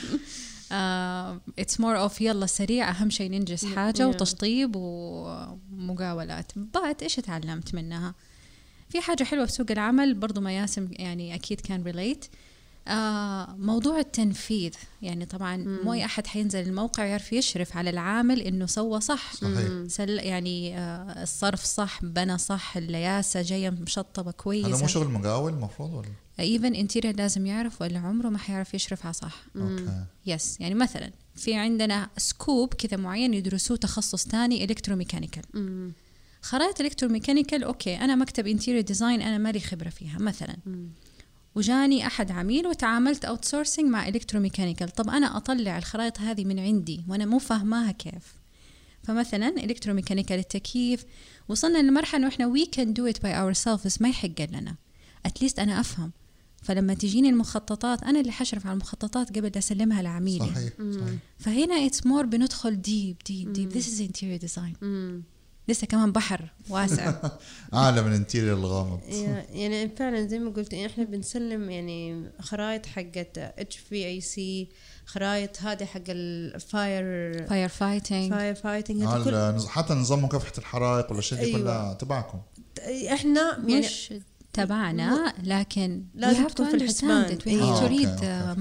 It's 1.59 1.81
more 1.81 1.99
of 1.99 2.21
يلا 2.21 2.47
سريع 2.47 2.91
أهم 2.91 3.11
شيء 3.11 3.31
ننجز 3.31 3.65
حاجة 3.65 3.99
Yeah. 3.99 4.07
وتشطيب 4.07 4.73
ومقاولات. 4.77 6.53
But 6.57 7.03
إيش 7.03 7.15
تعلمت 7.15 7.75
منها؟ 7.75 8.15
في 8.89 9.01
حاجة 9.01 9.25
حلوة 9.25 9.47
في 9.47 9.53
سوق 9.53 9.67
العمل 9.71 10.15
برضو 10.15 10.41
ما 10.41 10.53
ياسم 10.53 10.89
يعني 10.93 11.35
أكيد 11.35 11.61
كان 11.61 11.83
related 11.83 12.25
آه 12.89 13.57
موضوع 13.59 13.99
التنفيذ. 13.99 14.73
يعني 15.03 15.27
طبعا 15.27 15.57
مو 15.57 15.93
أي 15.93 16.05
أحد 16.05 16.27
حينزل 16.27 16.61
الموقع 16.61 17.05
يعرف 17.05 17.33
يشرف 17.33 17.77
على 17.77 17.91
العامل 17.91 18.41
إنه 18.41 18.67
سوى 18.67 19.01
صح. 19.01 19.35
صحيح. 19.35 19.69
سل 19.89 20.11
يعني 20.11 20.79
آه 20.79 21.23
الصرف 21.23 21.65
صح 21.65 22.05
بنى 22.05 22.39
صح 22.39 22.77
اللياسة 22.77 23.43
جاية 23.43 23.71
مشطبة 23.71 24.35
هذا 24.47 24.79
مو 24.79 24.87
شغل 24.87 25.09
مقاول 25.09 25.53
المفروض 25.53 25.95
ولا؟ 25.95 26.09
Even 26.41 26.75
interior 26.75 27.17
لازم 27.17 27.47
يعرف 27.47 27.83
ولا 27.83 27.99
عمره 27.99 28.29
ما 28.29 28.39
حيعرف 28.39 28.75
يشرف 28.75 29.05
على 29.05 29.13
صح. 29.13 29.43
Okay. 29.57 30.05
Yes 30.27 30.61
يعني 30.61 30.75
مثلا 30.75 31.11
في 31.37 31.55
عندنا 31.55 32.11
scope 32.17 32.75
كذا 32.75 32.97
معين 32.97 33.35
يدرسوه 33.35 33.77
تخصص 33.77 34.25
تاني 34.25 34.65
electromechanical 34.65 35.43
خرائط 36.43 36.81
electromechanical 36.81 37.65
okay 37.65 37.97
أنا 37.97 38.15
مكتب 38.15 38.47
interior 38.47 38.83
design 38.83 39.23
أنا 39.23 39.39
مالي 39.39 39.61
خبرة 39.61 39.89
فيها 39.89 40.19
مثلا. 40.19 40.57
وجاني 41.55 42.07
أحد 42.07 42.31
عميل 42.31 42.67
وتعاملت 42.67 43.25
outsourcing 43.25 43.87
مع 43.87 44.09
ال 44.09 44.13
electromechanical 44.13 44.89
طب 44.89 45.11
أنا 45.11 45.37
أطلع 45.37 45.79
الخرائط 45.79 46.21
هذه 46.21 46.45
من 46.45 46.59
عندي 46.59 47.05
وأنا 47.09 47.27
مو 47.27 47.39
فاهماها 47.39 47.93
كيف؟ 47.93 48.35
فمثلا 49.03 49.65
ال 49.65 49.69
electromechanical 49.69 50.39
التكييف. 50.39 51.05
وصلنا 51.49 51.79
لمرحلة 51.79 52.21
انه 52.21 52.29
إحنا 52.29 52.47
we 52.47 52.67
can 52.67 52.93
do 52.93 53.07
it 53.07 53.23
by 53.23 53.41
ourselves 53.41 53.97
ما 54.01 54.09
يحق 54.09 54.41
لنا. 54.53 54.75
At 55.27 55.36
least 55.36 55.59
أنا 55.59 55.81
أفهم. 55.81 56.13
فلما 56.63 56.95
تجيني 56.95 57.29
المخططات 57.29 58.03
أنا 58.03 58.21
اللي 58.21 58.33
حشرف 58.33 58.67
على 58.67 58.75
المخططات 58.75 59.39
قبل 59.39 59.59
أسلمها 59.59 60.03
لعميلي. 60.03 60.47
صحيح 60.55 60.73
صحيح. 60.79 61.19
فهنا 61.39 61.87
it's 61.87 62.07
more 62.07 62.27
بندخل 62.27 62.83
deep 62.83 63.17
deep 63.27 63.53
deep 63.53 63.69
this 63.69 63.89
is 63.89 64.01
interior 64.01 64.39
design 64.39 64.75
لسه 65.69 65.87
كمان 65.87 66.13
بحر 66.13 66.41
واسع. 66.69 67.13
عالم 67.73 68.07
ال 68.07 68.13
interior 68.13 68.59
الغامض 68.59 69.01
يا- 69.09 69.47
يعني 69.53 69.89
فعلا 69.97 70.27
زي 70.29 70.39
ما 70.39 70.51
قلت 70.51 70.73
يعني 70.73 70.87
إحنا 70.87 71.05
بنسلم 71.05 71.71
يعني 71.71 72.31
خرائط 72.41 72.87
حقت 72.87 73.39
HVAC 73.39 74.69
خرائط 75.07 75.63
هذه 75.63 75.85
حق 75.85 76.01
ال 76.09 76.28
fire 76.28 77.05
fire 77.47 77.69
fighting 77.69 78.31
fire 78.33 78.55
fighting 78.55 79.03
حتى 79.67 79.95
نظام 79.95 80.25
مكافحة 80.25 80.53
الحرائق 80.59 81.11
والاشياء 81.11 81.41
دي 81.41 81.47
أيوة. 81.47 81.59
كلها 81.61 81.95
تبعكم. 81.95 82.39
إحنا 83.13 83.59
يعني 83.69 83.79
مش 83.87 84.15
تبعنا 84.53 85.33
لكن 85.43 86.05
لازم 86.15 86.47
تكون 86.47 86.67
في 86.71 86.77
الحسبان. 86.77 87.11
آه، 88.25 88.55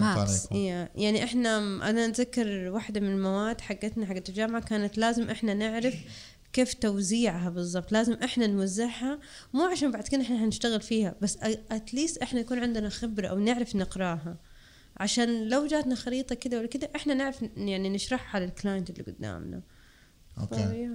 عليكم. 0.50 0.55
يا- 0.55 0.89
يعني 0.95 1.24
إحنا 1.24 1.57
أنا 1.89 2.05
أتذكر 2.05 2.48
واحدة 2.74 3.00
من 3.00 3.07
المواد 3.07 3.62
حقتنا 3.62 4.05
حقت 4.05 4.29
الجامعة 4.29 4.62
كانت 4.62 4.98
لازم 4.98 5.29
إحنا 5.29 5.53
نعرف 5.53 5.93
كيف 6.53 6.74
توزيعها 6.74 7.50
بالضبط. 7.50 7.91
لازم 7.91 8.13
إحنا 8.13 8.48
نوزعها 8.48 9.19
مو 9.53 9.63
عشان 9.63 9.91
بعد 9.91 10.07
كده 10.07 10.22
إحنا 10.22 10.38
حنشتغل 10.38 10.81
فيها 10.81 11.15
بس 11.22 11.38
اتليست 11.72 12.17
إحنا 12.17 12.39
يكون 12.39 12.60
عندنا 12.60 12.89
خبرة 12.89 13.27
أو 13.27 13.39
نعرف 13.39 13.75
نقراها. 13.75 14.38
عشان 14.98 15.50
لو 15.50 15.67
جاتنا 15.67 15.95
خريطة 15.95 16.36
كده 16.36 16.57
ولا 16.57 16.67
كده 16.67 16.89
إحنا 16.95 17.13
نعرف 17.13 17.41
يعني 17.57 17.89
نشرحها 17.89 18.41
للكلاينت 18.41 18.89
اللي 18.89 19.03
قدامنا. 19.03 19.62
okay. 20.39 20.89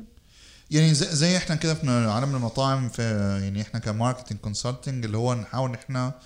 يعني 0.71 0.95
زي, 0.95 1.07
زي 1.07 1.37
إحنا 1.37 1.57
كده 1.57 1.75
في 1.75 1.91
عالم 1.91 2.37
المطاعم 2.37 2.89
في 2.89 3.03
يعني 3.43 3.63
إحنا 3.63 3.81
ك 3.81 3.86
marketing 3.86 4.39
consulting 4.39 5.05
اللي 5.05 5.17
هو 5.17 5.35
نحاول 5.35 5.75
إحنا 5.75 6.21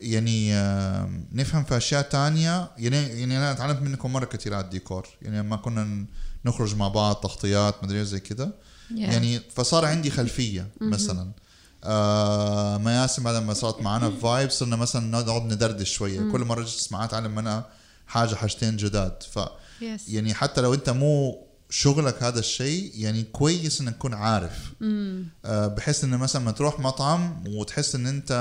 يعني 0.00 0.52
نفهم 1.32 1.64
في 1.64 1.76
أشياء 1.76 2.02
تانية. 2.02 2.70
يعني 2.78 2.96
يعني 2.96 3.38
أنا 3.38 3.52
اتعلمت 3.52 3.82
منكم 3.82 4.12
مرة 4.12 4.24
كثير 4.24 4.54
على 4.54 4.64
الديكور. 4.64 5.08
يعني 5.22 5.38
لما 5.38 5.56
كنا 5.56 6.06
نخرج 6.44 6.76
مع 6.76 6.88
بعض 6.88 7.16
تغطيات 7.16 7.84
مدري 7.84 8.04
زي 8.04 8.20
كده. 8.20 8.46
Yeah. 8.46 8.92
يعني 8.98 9.40
فصار 9.54 9.84
عندي 9.84 10.10
خلفية 10.10 10.68
مثلا. 10.80 11.30
آه 11.84 12.78
ما 12.78 13.02
ياسم 13.02 13.24
بعد 13.24 13.42
ما 13.42 13.54
صارت 13.54 13.82
معنا 13.82 14.10
vibe 14.10 14.50
صرنا 14.50 14.76
مثلا 14.76 15.06
نقعد 15.06 15.52
ندردش 15.52 15.92
شوية. 15.92 16.32
كل 16.32 16.44
مرة 16.44 16.62
جلست 16.62 16.92
معاه 16.92 17.04
أتعلم 17.04 17.34
منها 17.34 17.66
حاجة 18.06 18.34
حاجتين 18.34 18.76
جداد. 18.76 19.22
ف 19.22 19.38
Yes. 19.80 19.82
يعني 20.08 20.34
حتى 20.34 20.60
لو 20.60 20.74
أنت 20.74 20.90
مو 20.90 21.46
شغلك 21.70 22.22
هذا 22.22 22.38
الشيء 22.38 22.92
يعني 22.94 23.22
كويس 23.22 23.80
إنك 23.80 23.94
تكون 23.94 24.14
عارف. 24.14 24.72
آه 24.82 25.66
بحيث 25.66 26.04
إن 26.04 26.10
مثلا 26.10 26.42
ما 26.42 26.50
تروح 26.50 26.80
مطعم 26.80 27.44
وتحس 27.46 27.94
إن 27.94 28.06
أنت 28.06 28.32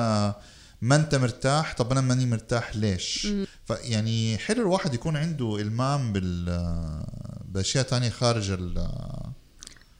ما 0.81 0.95
أنت 0.95 1.15
مرتاح 1.15 1.75
طب 1.77 1.91
أنا 1.91 2.01
ماني 2.01 2.25
مرتاح 2.25 2.75
ليش؟ 2.75 3.27
فيعني 3.67 4.37
حلو 4.37 4.61
الواحد 4.61 4.93
يكون 4.93 5.17
عنده 5.17 5.57
إلمام 5.61 6.13
بال 6.13 6.45
باشياء 7.47 7.83
تانية 7.83 8.09
خارج 8.09 8.51
ال- 8.51 8.87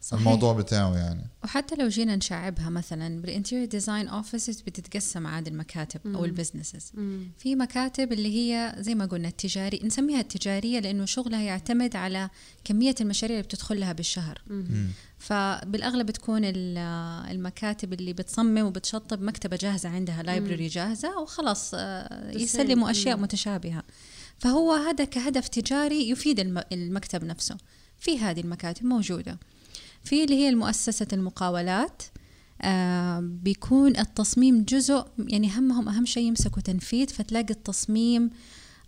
صحيح. 0.01 0.19
الموضوع 0.19 0.53
بتاعه 0.53 0.95
يعني. 0.97 1.25
وحتى 1.43 1.75
لو 1.75 1.87
جينا 1.87 2.15
نشعبها 2.15 2.69
مثلا 2.69 3.21
بال 3.21 3.31
interior 3.31 3.67
design 3.67 4.07
offices 4.07 4.62
بتتقسم 4.61 5.27
عاد 5.27 5.47
المكاتب 5.47 6.15
أو 6.15 6.25
ال 6.25 6.31
businesses 6.31 6.91
في 7.37 7.55
مكاتب 7.55 8.13
اللي 8.13 8.35
هي 8.37 8.75
زي 8.79 8.95
ما 8.95 9.05
قلنا 9.05 9.27
التجاري 9.27 9.81
نسميها 9.83 10.19
التجارية 10.19 10.79
لأنه 10.79 11.05
شغلها 11.05 11.41
يعتمد 11.41 11.95
على 11.95 12.29
كمية 12.63 12.95
المشاريع 13.01 13.37
اللي 13.37 13.47
بتدخل 13.47 13.79
لها 13.79 13.93
بالشهر. 13.93 14.41
مم. 14.47 14.87
فبالأغلب 15.19 16.05
بتكون 16.05 16.41
ال- 16.45 16.77
المكاتب 17.31 17.93
اللي 17.93 18.13
بتصمم 18.13 18.57
وبتشطب 18.65 19.21
مكتبة 19.21 19.57
جاهزة 19.57 19.89
عندها 19.89 20.23
لايبرري 20.23 20.67
جاهزة 20.67 21.19
وخلاص 21.19 21.71
آه، 21.73 22.31
يسلموا 22.37 22.91
أشياء 22.91 23.17
مم. 23.17 23.23
متشابهة. 23.23 23.83
فهو 24.39 24.74
هذا 24.74 25.06
كهدف 25.06 25.48
تجاري 25.48 26.10
يفيد 26.10 26.39
الم- 26.39 26.63
المكتب 26.72 27.24
نفسه. 27.24 27.58
في 28.00 28.20
هذه 28.20 28.39
المكاتب 28.39 28.86
موجودة. 28.86 29.39
في 30.03 30.24
اللي 30.24 30.36
هي 30.36 30.50
المؤسسة 30.50 31.08
المقاولات 31.13 32.03
آه 32.62 33.20
بيكون 33.20 33.98
التصميم 33.98 34.63
جزء 34.63 35.06
يعني 35.20 35.50
همهم 35.58 35.89
أهم 35.89 36.06
شيء 36.06 36.24
يمسكوا 36.24 36.62
تنفيذ 36.62 37.08
فتلاقي 37.08 37.50
التصميم 37.53 38.29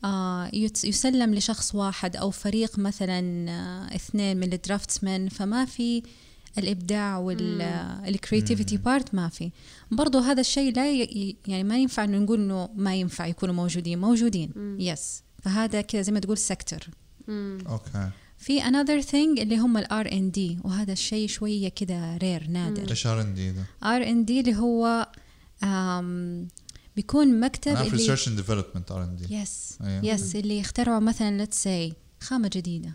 آه 0.03 0.51
يسلم 0.83 1.33
لشخص 1.35 1.75
واحد 1.75 2.15
أو 2.15 2.31
فريق 2.31 2.79
مثلا 2.79 3.49
آه 3.51 3.95
اثنين 3.95 4.37
من 4.37 4.53
ال 4.53 4.61
draftsmen 4.61 5.29
فما 5.29 5.65
في 5.65 6.03
الإبداع 6.57 7.17
وال 7.17 7.44
creativity 7.44 8.77
part 8.77 9.15
ما 9.15 9.29
في. 9.29 9.51
برضو 9.91 10.19
هذا 10.19 10.41
الشيء 10.41 10.75
لا 10.75 10.91
ي- 10.91 11.35
يعني 11.47 11.63
ما 11.63 11.77
ينفع 11.77 12.03
إنه 12.03 12.17
نقول 12.17 12.39
إنه 12.41 12.69
ما 12.75 12.95
ينفع 12.95 13.25
يكونوا 13.27 13.55
موجودين. 13.55 13.99
موجودين 13.99 14.51
yes 14.79 15.23
فهذا 15.41 15.81
كذا 15.81 16.01
زي 16.01 16.11
ما 16.11 16.19
تقول 16.19 16.37
sector 16.37 16.79
okay. 17.29 18.09
في 18.37 18.61
another 18.61 19.05
thing 19.05 19.39
اللي 19.41 19.57
هم 19.57 19.77
ال 19.77 19.94
R 19.94 20.11
and 20.11 20.31
D 20.31 20.57
وهذا 20.63 20.93
الشيء 20.93 21.27
شوية 21.27 21.69
كده 21.69 22.17
rare 22.17 22.47
نادر. 22.49 22.89
إيش 22.89 23.07
R 23.07 23.21
and 23.21 23.33
D 23.33 23.51
ده؟ 23.51 23.63
R 23.83 24.03
and 24.03 24.25
D 24.25 24.39
اللي 24.39 24.55
هو 24.55 25.07
بيكون 26.95 27.39
مكتب 27.39 27.71
أنا 27.71 27.83
في 27.83 27.87
اللي 27.87 27.97
research 27.97 28.27
and 28.27 28.37
development 28.37 28.91
R 28.91 29.03
and 29.03 29.15
D 29.15 29.35
yes. 29.35 29.77
yes 29.81 30.35
اللي 30.35 30.59
يخترعوا 30.59 30.99
مثلا 30.99 31.45
let's 31.45 31.57
say 31.57 31.93
خامة 32.19 32.49
جديدة. 32.53 32.93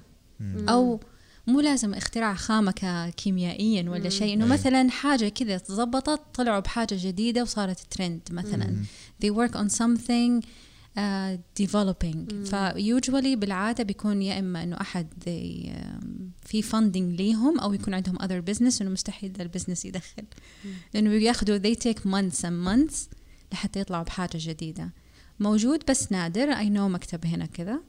أو 0.69 1.01
مو 1.47 1.61
لازم 1.61 1.95
اختراع 1.95 2.35
خامة 2.35 3.13
كيميائيا 3.17 3.91
ولا 3.91 4.09
شيء 4.09 4.35
إنه 4.35 4.45
أي. 4.45 4.51
مثلا 4.51 4.91
حاجة 4.91 5.29
كذا 5.29 5.59
تظبطت 5.59 6.21
طلعوا 6.35 6.61
بحاجة 6.61 6.97
جديدة 7.01 7.43
وصارت 7.43 7.81
ترند 7.91 8.21
مثلا. 8.31 8.77
they 9.25 9.29
work 9.29 9.55
on 9.55 9.69
something 9.77 10.47
uh, 10.99 11.01
developing. 11.63 12.35
ف 12.45 12.56
usually 12.56 13.37
بالعادة 13.37 13.85
بيكون 13.85 14.23
يا 14.23 14.39
إما 14.39 14.63
إنه 14.63 14.81
أحد 14.81 15.09
في 16.43 16.63
funding 16.63 17.19
ليهم 17.19 17.61
أو 17.61 17.73
يكون 17.73 17.95
عندهم 17.95 18.19
other 18.19 18.51
business 18.51 18.81
إنه 18.83 18.91
مستحيل 18.91 19.33
ذا 19.33 19.43
ال 19.43 19.47
business 19.47 19.85
يدخل. 19.85 20.25
لأنه 20.95 21.11
بياخذوا 21.11 21.59
they 21.59 21.77
take 21.77 22.01
months 22.01 22.41
and 22.41 22.67
months 22.69 22.97
لحتى 23.53 23.81
يطلعوا 23.81 24.05
بحاجة 24.05 24.39
جديدة. 24.41 24.93
موجود 25.41 25.83
بس 25.89 26.13
نادر 26.13 26.55
I 26.55 26.69
know 26.69 26.81
مكتب 26.81 27.27
هنا 27.27 27.47
كذا. 27.47 27.81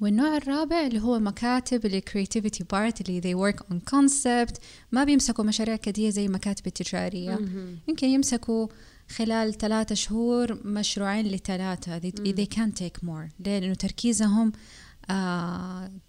والنوع 0.00 0.36
الرابع 0.36 0.86
اللي 0.86 1.00
هو 1.00 1.18
مكاتب 1.18 1.86
اللي 1.86 2.02
creativity 2.10 2.62
part 2.74 3.00
اللي 3.00 3.20
they 3.20 3.52
work 3.52 3.58
on 3.58 3.76
concept. 3.94 4.54
ما 4.92 5.04
بيمسكوا 5.04 5.44
مشاريع 5.44 5.76
كثير 5.76 6.10
زي 6.10 6.26
المكاتب 6.26 6.66
التجارية. 6.66 7.38
يمكن 7.88 8.06
يمسكوا 8.06 8.66
خلال 9.16 9.58
ثلاثة 9.58 9.94
شهور 9.94 10.58
مشروعين 10.66 11.26
لثلاثة 11.26 11.98
they, 12.00 12.12
they 12.12 12.46
can 12.56 12.72
take 12.82 13.04
more 13.04 13.30
ليه؟ 13.40 13.58
لأنه 13.58 13.74
تركيزهم 13.74 14.52
uh, 15.02 15.12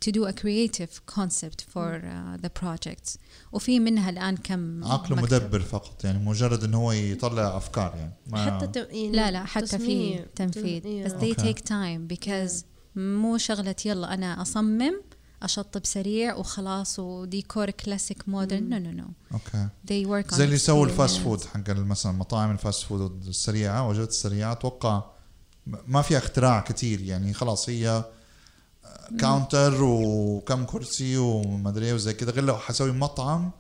to 0.05 0.11
do 0.11 0.25
a 0.25 0.33
creative 0.33 1.01
concept 1.15 1.65
for 1.73 1.89
uh, 2.03 2.37
the 2.45 2.49
projects 2.63 3.17
وفي 3.51 3.79
منها 3.79 4.09
الآن 4.09 4.37
كم 4.37 4.83
عقله 4.83 5.15
مكتب. 5.21 5.33
مدبر 5.35 5.59
فقط 5.59 6.03
يعني 6.05 6.25
مجرد 6.25 6.63
إنه 6.63 6.77
هو 6.77 6.91
يطلع 6.91 7.57
أفكار 7.57 7.93
يعني 7.95 8.13
ما 8.27 8.45
حتى 8.45 8.67
تم... 8.67 8.85
يعني 8.95 9.11
لا 9.11 9.31
لا 9.31 9.45
حتى 9.45 9.79
في. 9.79 10.19
تنفيذ 10.35 10.81
تم- 10.81 11.03
بس 11.03 11.11
yeah. 11.11 11.15
they 11.15 11.39
okay. 11.39 11.53
take 11.53 11.57
time 11.57 12.15
because 12.17 12.63
مو 12.95 13.37
شغلة 13.37 13.75
يلا 13.85 14.13
أنا 14.13 14.41
أصمم 14.41 15.01
أشطب 15.43 15.85
سريع 15.85 16.35
وخلاص 16.35 16.99
وديكور 16.99 17.69
كلاسيك 17.69 18.29
modern. 18.29 18.69
no 18.69 18.77
no 18.77 18.91
no 18.91 19.05
okay. 19.31 19.67
They 19.87 20.07
work 20.07 20.31
on 20.33 20.35
زي 20.35 20.43
اللي 20.43 20.55
يسووا 20.55 20.85
ال 20.85 20.91
fast. 20.91 21.17
food 21.17 21.43
حق 21.43 21.69
مثلا 21.69 22.11
مطاعم 22.11 22.51
ال 22.51 22.58
fast 22.58 22.83
food 22.83 23.27
السريعة 23.27 23.87
وجبات 23.87 24.09
السريعة 24.09 24.51
أتوقع 24.51 25.03
ما 25.67 26.01
فيها 26.01 26.17
اختراع 26.17 26.59
كتير. 26.59 27.01
يعني 27.01 27.33
خلاص 27.33 27.69
هي 27.69 28.05
كاونتر 29.19 29.83
وكم 29.83 30.65
كرسي 30.65 31.17
وما 31.17 31.69
أدري 31.69 31.85
إيه 31.85 31.93
وزي 31.93 32.13
كده 32.13 32.31
غير 32.31 32.43
لو 32.43 32.57
حسوي 32.57 32.91
مطعم 32.91 33.51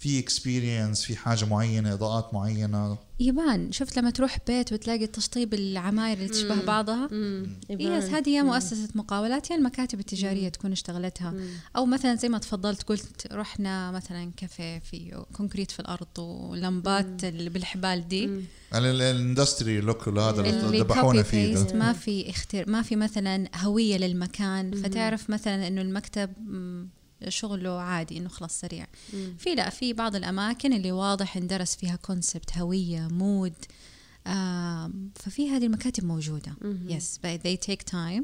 في 0.00 0.18
experience 0.18 1.04
في 1.04 1.16
حاجة 1.16 1.44
معينة 1.44 1.92
إضاءات 1.92 2.34
معينة. 2.34 2.98
يبان 3.20 3.72
شفت 3.72 3.98
لما 3.98 4.10
تروح 4.10 4.38
بيت 4.46 4.72
وتلاقي 4.72 5.06
تشطيب 5.06 5.54
العماير 5.54 6.16
اللي 6.18 6.28
تشبه 6.28 6.64
بعضها؟ 6.64 7.08
مم. 7.12 7.46
yes. 7.70 8.04
هذه 8.04 8.28
يا 8.30 8.42
مؤسسة 8.42 8.88
مقاولات 8.94 9.50
يا 9.50 9.56
المكاتب 9.56 10.00
التجارية 10.00 10.48
تكون 10.48 10.72
اشتغلتها. 10.72 11.34
أو 11.76 11.86
مثلا 11.86 12.14
زي 12.14 12.28
ما 12.28 12.38
تفضلت 12.38 12.82
قلت 12.82 13.26
رحنا 13.32 13.90
مثلا 13.90 14.30
كافيه 14.36 14.78
فيه 14.78 15.14
concrete 15.36 15.70
في 15.70 15.80
الأرض 15.80 16.18
ولمبات 16.18 17.24
اللي 17.24 17.50
بالحبال 17.50 18.08
دي. 18.08 18.24
ال- 18.24 18.46
ال 18.74 18.86
industry 18.86 19.80
look 19.80 20.08
هذا 20.08 20.40
اللي 20.40 20.80
ذبحونا 20.80 21.22
فيه. 21.22 21.54
ده. 21.54 21.74
ما 21.78 21.92
في 21.92 22.30
اختيار 22.30 22.70
ما 22.70 22.82
في 22.82 22.96
مثلا 22.96 23.48
هوية 23.56 23.96
للمكان. 23.96 24.72
فتعرف 24.82 25.30
مثلا 25.30 25.68
إنه 25.68 25.80
المكتب 25.80 26.30
مم، 26.46 26.88
شغله 27.28 27.80
عادي 27.80 28.18
إنه 28.18 28.28
خلاص 28.28 28.60
سريع. 28.60 28.86
في 29.38 29.54
لا 29.54 29.70
في 29.70 29.92
بعض 29.92 30.16
الأماكن 30.16 30.72
اللي 30.72 30.92
واضح 30.92 31.36
اندرس 31.36 31.76
فيها 31.76 31.96
concept 31.96 32.58
هوية 32.58 33.08
mood 33.08 33.54
آم، 34.26 35.10
ففي 35.16 35.50
هذه 35.50 35.66
المكاتب 35.66 36.04
موجودة. 36.04 36.54
yes 36.88 37.20
yes, 37.24 37.28
they 37.42 37.56
take 37.70 37.90
time. 37.92 38.22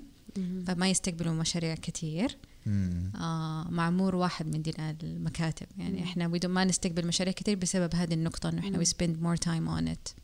فما 0.66 0.88
يستقبلوا 0.90 1.32
مشاريع 1.34 1.74
كتير. 1.74 2.36
مم. 2.66 3.12
آه 3.16 3.66
معمور 3.70 4.14
واحد 4.14 4.46
من 4.46 4.62
دي 4.62 4.72
المكاتب. 5.02 5.66
يعني 5.78 6.02
إحنا 6.04 6.32
we 6.32 6.40
don't- 6.42 6.46
ما 6.46 6.64
نستقبل 6.64 7.06
مشاريع 7.06 7.32
كتير 7.32 7.56
بسبب 7.56 7.94
هذه 7.94 8.14
النقطة 8.14 8.48
إنه 8.48 8.58
إحنا 8.60 8.78
we 8.84 8.86
spend 8.86 9.16
more 9.24 9.38
time 9.44 9.68
on 9.80 9.94
it. 9.94 10.14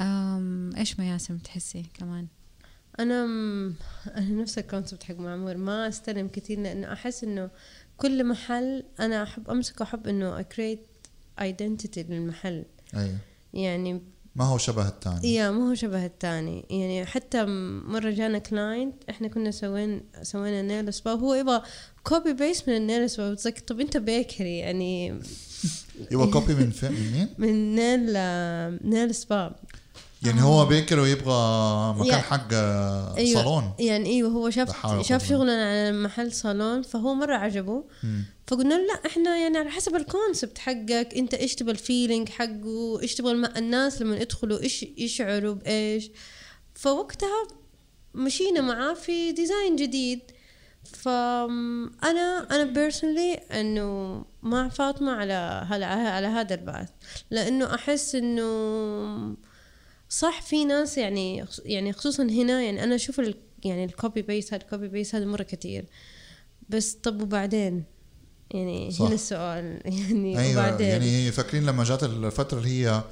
أم 0.00 0.70
إيش 0.76 0.98
ما 0.98 1.08
ياسم 1.10 1.38
تحسي 1.38 1.86
كمان؟ 1.94 2.26
أنا 3.00 3.26
م... 3.26 3.74
أنا 4.16 4.42
نفس 4.42 4.58
ال 4.58 4.63
concept 4.63 5.02
حق 5.02 5.14
معمور. 5.14 5.56
ما 5.56 5.88
أستلم 5.88 6.28
كثير 6.28 6.60
لأنه 6.60 6.92
أحس 6.92 7.24
إنه 7.24 7.50
كل 7.96 8.24
محل 8.24 8.84
أنا 9.00 9.22
أحب 9.22 9.50
أمسك 9.50 9.80
وأحب 9.80 10.06
إنه 10.06 10.40
I 10.40 10.46
create 10.46 10.80
identity 11.40 12.02
للمحل. 12.02 12.64
أيوه 12.96 13.16
يعني 13.54 14.00
ما 14.36 14.44
هو 14.44 14.58
شبه 14.58 14.88
الثاني. 14.88 15.34
يا 15.34 15.50
مو 15.50 15.68
هو 15.68 15.74
شبه 15.74 16.06
الثاني. 16.06 16.64
يعني 16.70 17.06
حتى 17.06 17.44
م- 17.44 17.92
مرة 17.92 18.10
جانا 18.10 18.38
client 18.38 18.94
إحنا 19.10 19.28
كنا 19.28 19.50
سوين 19.50 20.00
سوينا 20.22 20.62
nail 20.62 20.94
spa 20.94 21.12
وهو 21.12 21.34
يبغى 21.34 21.62
copy 22.04 22.32
paste 22.32 22.68
من 22.68 22.76
ال 22.76 22.83
nail 22.83 23.10
spa 23.10 23.34
طب 23.66 23.80
أنت 23.80 23.96
bakery 23.96 24.58
يعني 24.58 25.18
يبغى 26.12 26.30
copy 26.30 26.54
من 26.54 26.70
فين 26.70 26.92
من 26.92 27.12
مين؟ 27.12 27.28
من 27.38 27.74
nail 27.74 28.12
nail 28.90 29.14
spa 29.14 29.54
يعني 30.24 30.42
هو 30.42 30.66
bakery 30.66 30.98
ويبغى 31.00 31.94
مكان 31.94 32.06
يا- 32.06 32.16
حق 32.18 32.52
أيوة. 32.52 33.42
صالون 33.42 33.72
يعني 33.78 34.10
أيوه 34.10 34.30
هو 34.30 34.50
شاف 34.50 35.02
شاف. 35.06 35.28
شغلنا 35.28 35.52
على 35.70 35.92
محل 35.92 36.32
صالون 36.32 36.82
فهو 36.82 37.14
مرة 37.14 37.36
عجبه 37.36 37.84
مم. 38.02 38.24
فقلنا 38.46 38.74
له 38.74 38.86
لا 38.86 39.06
إحنا 39.06 39.36
يعني 39.36 39.58
على 39.58 39.70
حسب 39.70 39.94
ال 39.96 40.04
concept 40.04 40.58
حقك 40.58 41.14
أنت 41.16 41.34
إيش 41.34 41.54
تبغى 41.54 41.72
ال 41.72 41.79
feeling 41.79 42.28
حقه 42.28 43.00
إيش 43.02 43.14
تبغى 43.14 43.32
الناس 43.32 44.02
لما 44.02 44.16
يدخلوا 44.16 44.60
إيش 44.62 44.82
يشعروا 44.82 45.54
بإيش 45.54 46.10
فوقتها 46.74 47.46
مشينا 48.14 48.60
معاه 48.60 48.94
في 48.94 49.32
design 49.32 49.76
جديد 49.76 50.20
فانا 50.84 52.46
أنا 52.50 52.64
personally 52.64 53.34
إنه 53.34 54.24
مع 54.42 54.68
فاطمة 54.68 55.12
على 55.12 55.66
على 55.70 55.84
على 55.84 56.26
هذا 56.26 56.54
البعث 56.54 56.88
لأنه 57.30 57.74
أحس 57.74 58.14
إنه 58.14 59.36
صح 60.12 60.42
في 60.42 60.64
ناس 60.64 60.98
يعني 60.98 61.44
يعني 61.64 61.92
خصوصا 61.92 62.22
هنا 62.22 62.62
يعني 62.62 62.84
أنا 62.84 62.94
أشوف 62.94 63.20
ال 63.20 63.34
يعني 63.64 63.84
ال 63.84 63.92
copy 63.92 64.22
paste 64.22 64.54
هذا 64.54 64.62
ال 64.62 64.67
copy 64.67 64.88
paste 64.88 65.14
هذا 65.14 65.24
مرة 65.24 65.42
كتير. 65.42 65.84
بس 66.68 66.92
طب 66.92 67.22
وبعدين؟ 67.22 67.84
يعني 68.50 68.90
صح. 68.90 69.02
هنا 69.04 69.14
السؤال. 69.14 69.80
يعني 69.84 70.38
أيوه 70.38 70.52
وبعدين؟ 70.66 70.88
يعني 70.88 71.32
فاكرين 71.32 71.66
لما 71.66 71.84
جات 71.84 72.02
الفترة 72.04 72.58
اللي 72.58 72.68
هي 72.86 73.02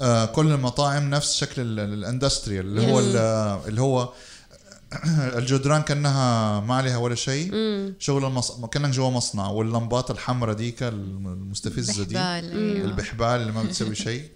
آه 0.00 0.24
كل 0.24 0.46
المطاعم 0.52 1.10
نفس 1.10 1.36
شكل 1.36 1.62
ال- 1.62 1.80
ال- 1.80 1.92
ال 1.94 2.00
industrial 2.00 2.66
اللي 2.66 2.92
هو 2.92 2.98
ال- 3.00 3.16
اللي 3.68 3.80
هو 3.80 4.12
الجدران 5.38 5.82
كأنها 5.82 6.60
ما 6.60 6.74
عليها 6.74 6.96
ولا 6.96 7.14
شيء. 7.14 7.52
شغل 7.98 8.24
المص... 8.24 8.60
كأنك 8.64 8.90
جوا 8.90 9.10
مصنع 9.10 9.48
واللمبات 9.48 10.10
الحمراء 10.10 10.54
ديك 10.54 10.82
المستفزة 10.82 12.04
دي 12.04 12.18
أيوة. 12.18 12.84
البالحبال 12.84 13.26
اللي 13.26 13.52
ما 13.52 13.62
بتسوي 13.62 13.94
شيء 14.08 14.30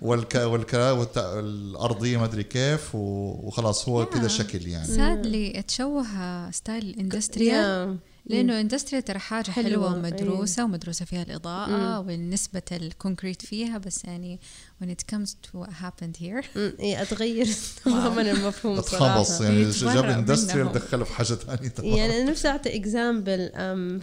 والك... 0.00 0.34
والكرا 0.34 0.90
والت... 0.90 1.18
الأرضية 1.18 2.18
ما 2.18 2.24
أدري 2.24 2.42
كيف 2.42 2.94
و... 2.94 2.98
وخلاص 3.46 3.88
هو 3.88 4.06
كذا 4.06 4.28
شكل 4.28 4.66
يعني. 4.68 4.86
sadly 4.86 5.62
تشوه 5.68 6.50
style 6.50 6.84
ال 6.84 6.94
industrial 6.94 7.98
Yeah. 7.98 8.32
لأنه 8.32 8.60
industrial 8.60 9.04
ترى 9.04 9.18
حاجة 9.18 9.50
حلوة, 9.50 9.70
حلوة، 9.70 9.94
ومدروسة 9.94 10.64
ومدروسة 10.64 11.04
فيها 11.04 11.22
الإضاءة 11.22 12.00
ونسبه 12.00 12.62
ال 12.72 12.80
concrete 12.80 13.46
فيها 13.46 13.78
بس 13.78 14.04
يعني 14.04 14.40
when 14.82 14.88
it 14.88 15.02
comes 15.12 15.28
to 15.44 15.48
what 15.60 15.72
happened 15.84 16.16
here. 16.16 16.44
إيه 16.80 17.02
أتغير 17.02 17.46
تماما 17.84 18.30
المفهوم 18.30 18.78
أتخبص 18.78 19.40
يعني 19.40 19.60
يتفرع 19.60 19.94
جاب. 19.94 20.04
اندستريال 20.04 20.72
دخله 20.72 21.04
في 21.04 21.12
حاجة 21.12 21.26
ثانية 21.26 21.68
تمام 21.68 21.92
يعني 21.96 22.20
أنا 22.22 22.30
نفسي 22.30 22.48
أعطي 22.48 22.76
اكزامبل 22.76 23.50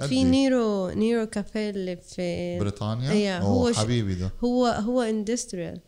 في. 0.10 0.24
نيرو 0.24 0.90
نيرو 0.90 1.26
كافيه 1.26 1.70
اللي 1.70 1.98
في 2.16 2.58
بريطانيا 2.60 3.12
إيه، 3.12 3.38
أوه 3.38 3.48
هو 3.48 3.74
حبيبي 3.74 4.16
ده 4.16 4.32
هو 4.44 4.66
هو 4.68 5.02
اندستريال 5.02 5.80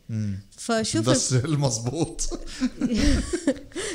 فشوف 0.58 1.02
ال- 1.08 1.14
اندستريال 1.14 1.60
مظبوط 1.60 2.30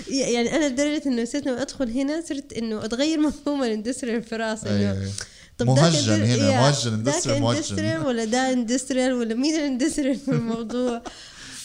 يعني 0.09 0.57
أنا 0.57 0.69
لدرجة 0.69 1.03
إنه 1.07 1.23
نسيت 1.23 1.47
أدخل 1.47 1.91
هنا 1.91 2.21
صرت 2.29 2.53
إنه 2.53 2.85
أتغير 2.85 3.21
مفهوم 3.21 3.63
الاندستريال 3.65 4.23
في 4.23 4.37
راسي 4.37 4.69
إنه. 4.69 5.11
طب 5.59 5.67
مهجن 5.67 6.13
هنا، 6.23 6.61
مهجن، 6.61 6.93
اندستريال 6.93 7.43
مهجن. 7.43 7.57
اندستريال 7.57 8.07
ولا 8.07 8.25
ده 8.25 8.53
اندستريال 8.53 9.13
ولا 9.13 9.35
مين 9.35 9.55
الاندستريال 9.55 10.17
في 10.17 10.31
الموضوع؟ 10.31 11.03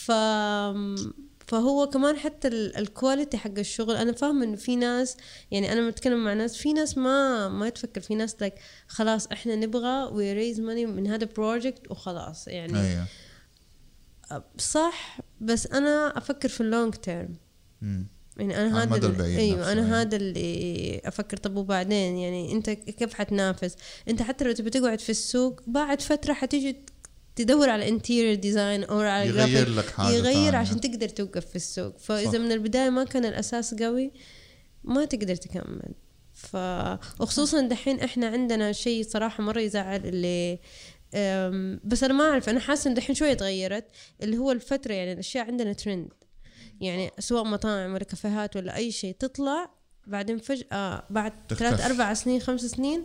ف 0.06 0.12
فهو 1.48 1.90
كمان 1.90 2.18
حتى 2.18 2.48
ال- 2.48 2.78
ال 2.78 2.85
quality 2.85 3.38
حق 3.38 3.52
الشغل. 3.58 3.96
أنا 3.96 4.12
فاهمة 4.12 4.46
إنه 4.46 4.56
في 4.56 4.76
ناس 4.76 5.18
يعني 5.52 5.72
أنا 5.74 5.90
بتكلم 5.90 6.24
مع 6.26 6.34
ناس 6.34 6.58
في 6.58 6.74
ناس 6.74 6.98
ما 6.98 7.50
ما 7.50 7.70
تفكر 7.70 8.02
في 8.02 8.16
ناس 8.16 8.36
لك 8.42 8.60
خلاص 8.88 9.28
إحنا 9.28 9.56
نبغى 9.56 10.04
where 10.14 10.46
is 10.46 10.60
money 10.60 10.86
من 10.86 11.08
هذا 11.08 11.28
project 11.38 11.92
وخلاص. 11.92 12.48
يعني 12.48 12.82
أيوه. 12.82 13.06
صح 14.58 15.20
بس 15.42 15.68
أنا 15.68 16.18
أفكر 16.18 16.50
في 16.50 16.62
ال 16.62 16.68
long 16.68 16.94
term. 16.94 17.36
يعني 18.40 18.58
أنا 18.58 18.84
هذا 18.84 19.08
البعيد 19.08 19.40
أيوه 19.40 19.72
أنا 19.72 19.82
أيوة. 19.86 20.02
هذا 20.02 20.16
اللي 20.16 21.02
أفكر 21.06 21.38
طب 21.38 21.56
وبعدين 21.56 22.18
يعني 22.18 22.52
أنت 22.52 22.70
كيف 22.70 23.14
حتنافس 23.14 23.76
أنت 24.08 24.22
حتى 24.22 24.46
لو 24.46 24.52
تبي 24.52 24.70
تقعد 24.70 25.00
في 25.00 25.10
السوق 25.10 25.62
بعد 25.68 26.02
فترة 26.02 26.34
حتيجي 26.34 26.76
تدور 27.36 27.70
على 27.70 27.90
interior 27.90 28.36
design 28.36 28.84
أو 28.84 29.00
على 29.00 29.30
يغير 29.30 29.70
لك 29.70 29.90
حاجة 29.90 30.16
يغير. 30.16 30.56
عشان 30.56 30.82
تقدر 30.82 31.10
توقف 31.10 31.46
في 31.46 31.56
السوق 31.56 31.98
فإذا 31.98 32.32
صح. 32.32 32.38
من 32.38 32.52
البداية 32.52 32.90
ما 32.90 33.04
كان 33.04 33.26
الأساس 33.26 33.74
قوي 33.74 34.12
ما 34.84 35.06
تقدر 35.06 35.36
تكمل 35.36 35.94
ف 36.34 36.58
وخصوصا 37.20 37.62
دحين 37.62 38.00
إحنا 38.00 38.28
عندنا 38.28 38.72
شيء 38.72 39.04
صراحة 39.04 39.44
مرة 39.44 39.60
يزعل 39.60 40.02
اللي 40.06 40.60
بس 41.84 42.04
أنا 42.04 42.14
ما 42.14 42.24
أعرف 42.24 42.50
أنا 42.50 42.60
حاسة 42.60 42.90
إن 42.90 42.94
دحين 42.94 43.16
شوية 43.16 43.34
تغيرت 43.34 43.86
اللي 44.24 44.38
هو 44.38 44.52
الفترة 44.52 44.94
يعني 44.94 45.14
الأشياء 45.14 45.46
عندنا 45.46 45.74
ترند 45.74 46.14
يعني 46.82 47.12
سواء 47.20 47.44
مطاعم 47.44 47.94
ولا 47.94 48.04
كافيهات 48.04 48.56
ولا 48.56 48.76
أي 48.76 48.92
شيء 48.92 49.16
تطلع 49.20 49.70
بعدين 50.08 50.38
فجأة 50.38 51.04
بعد. 51.10 51.34
ثلاث 51.50 51.82
أربع 51.82 52.14
سنين 52.14 52.42
خمس 52.42 52.62
سنين 52.62 53.04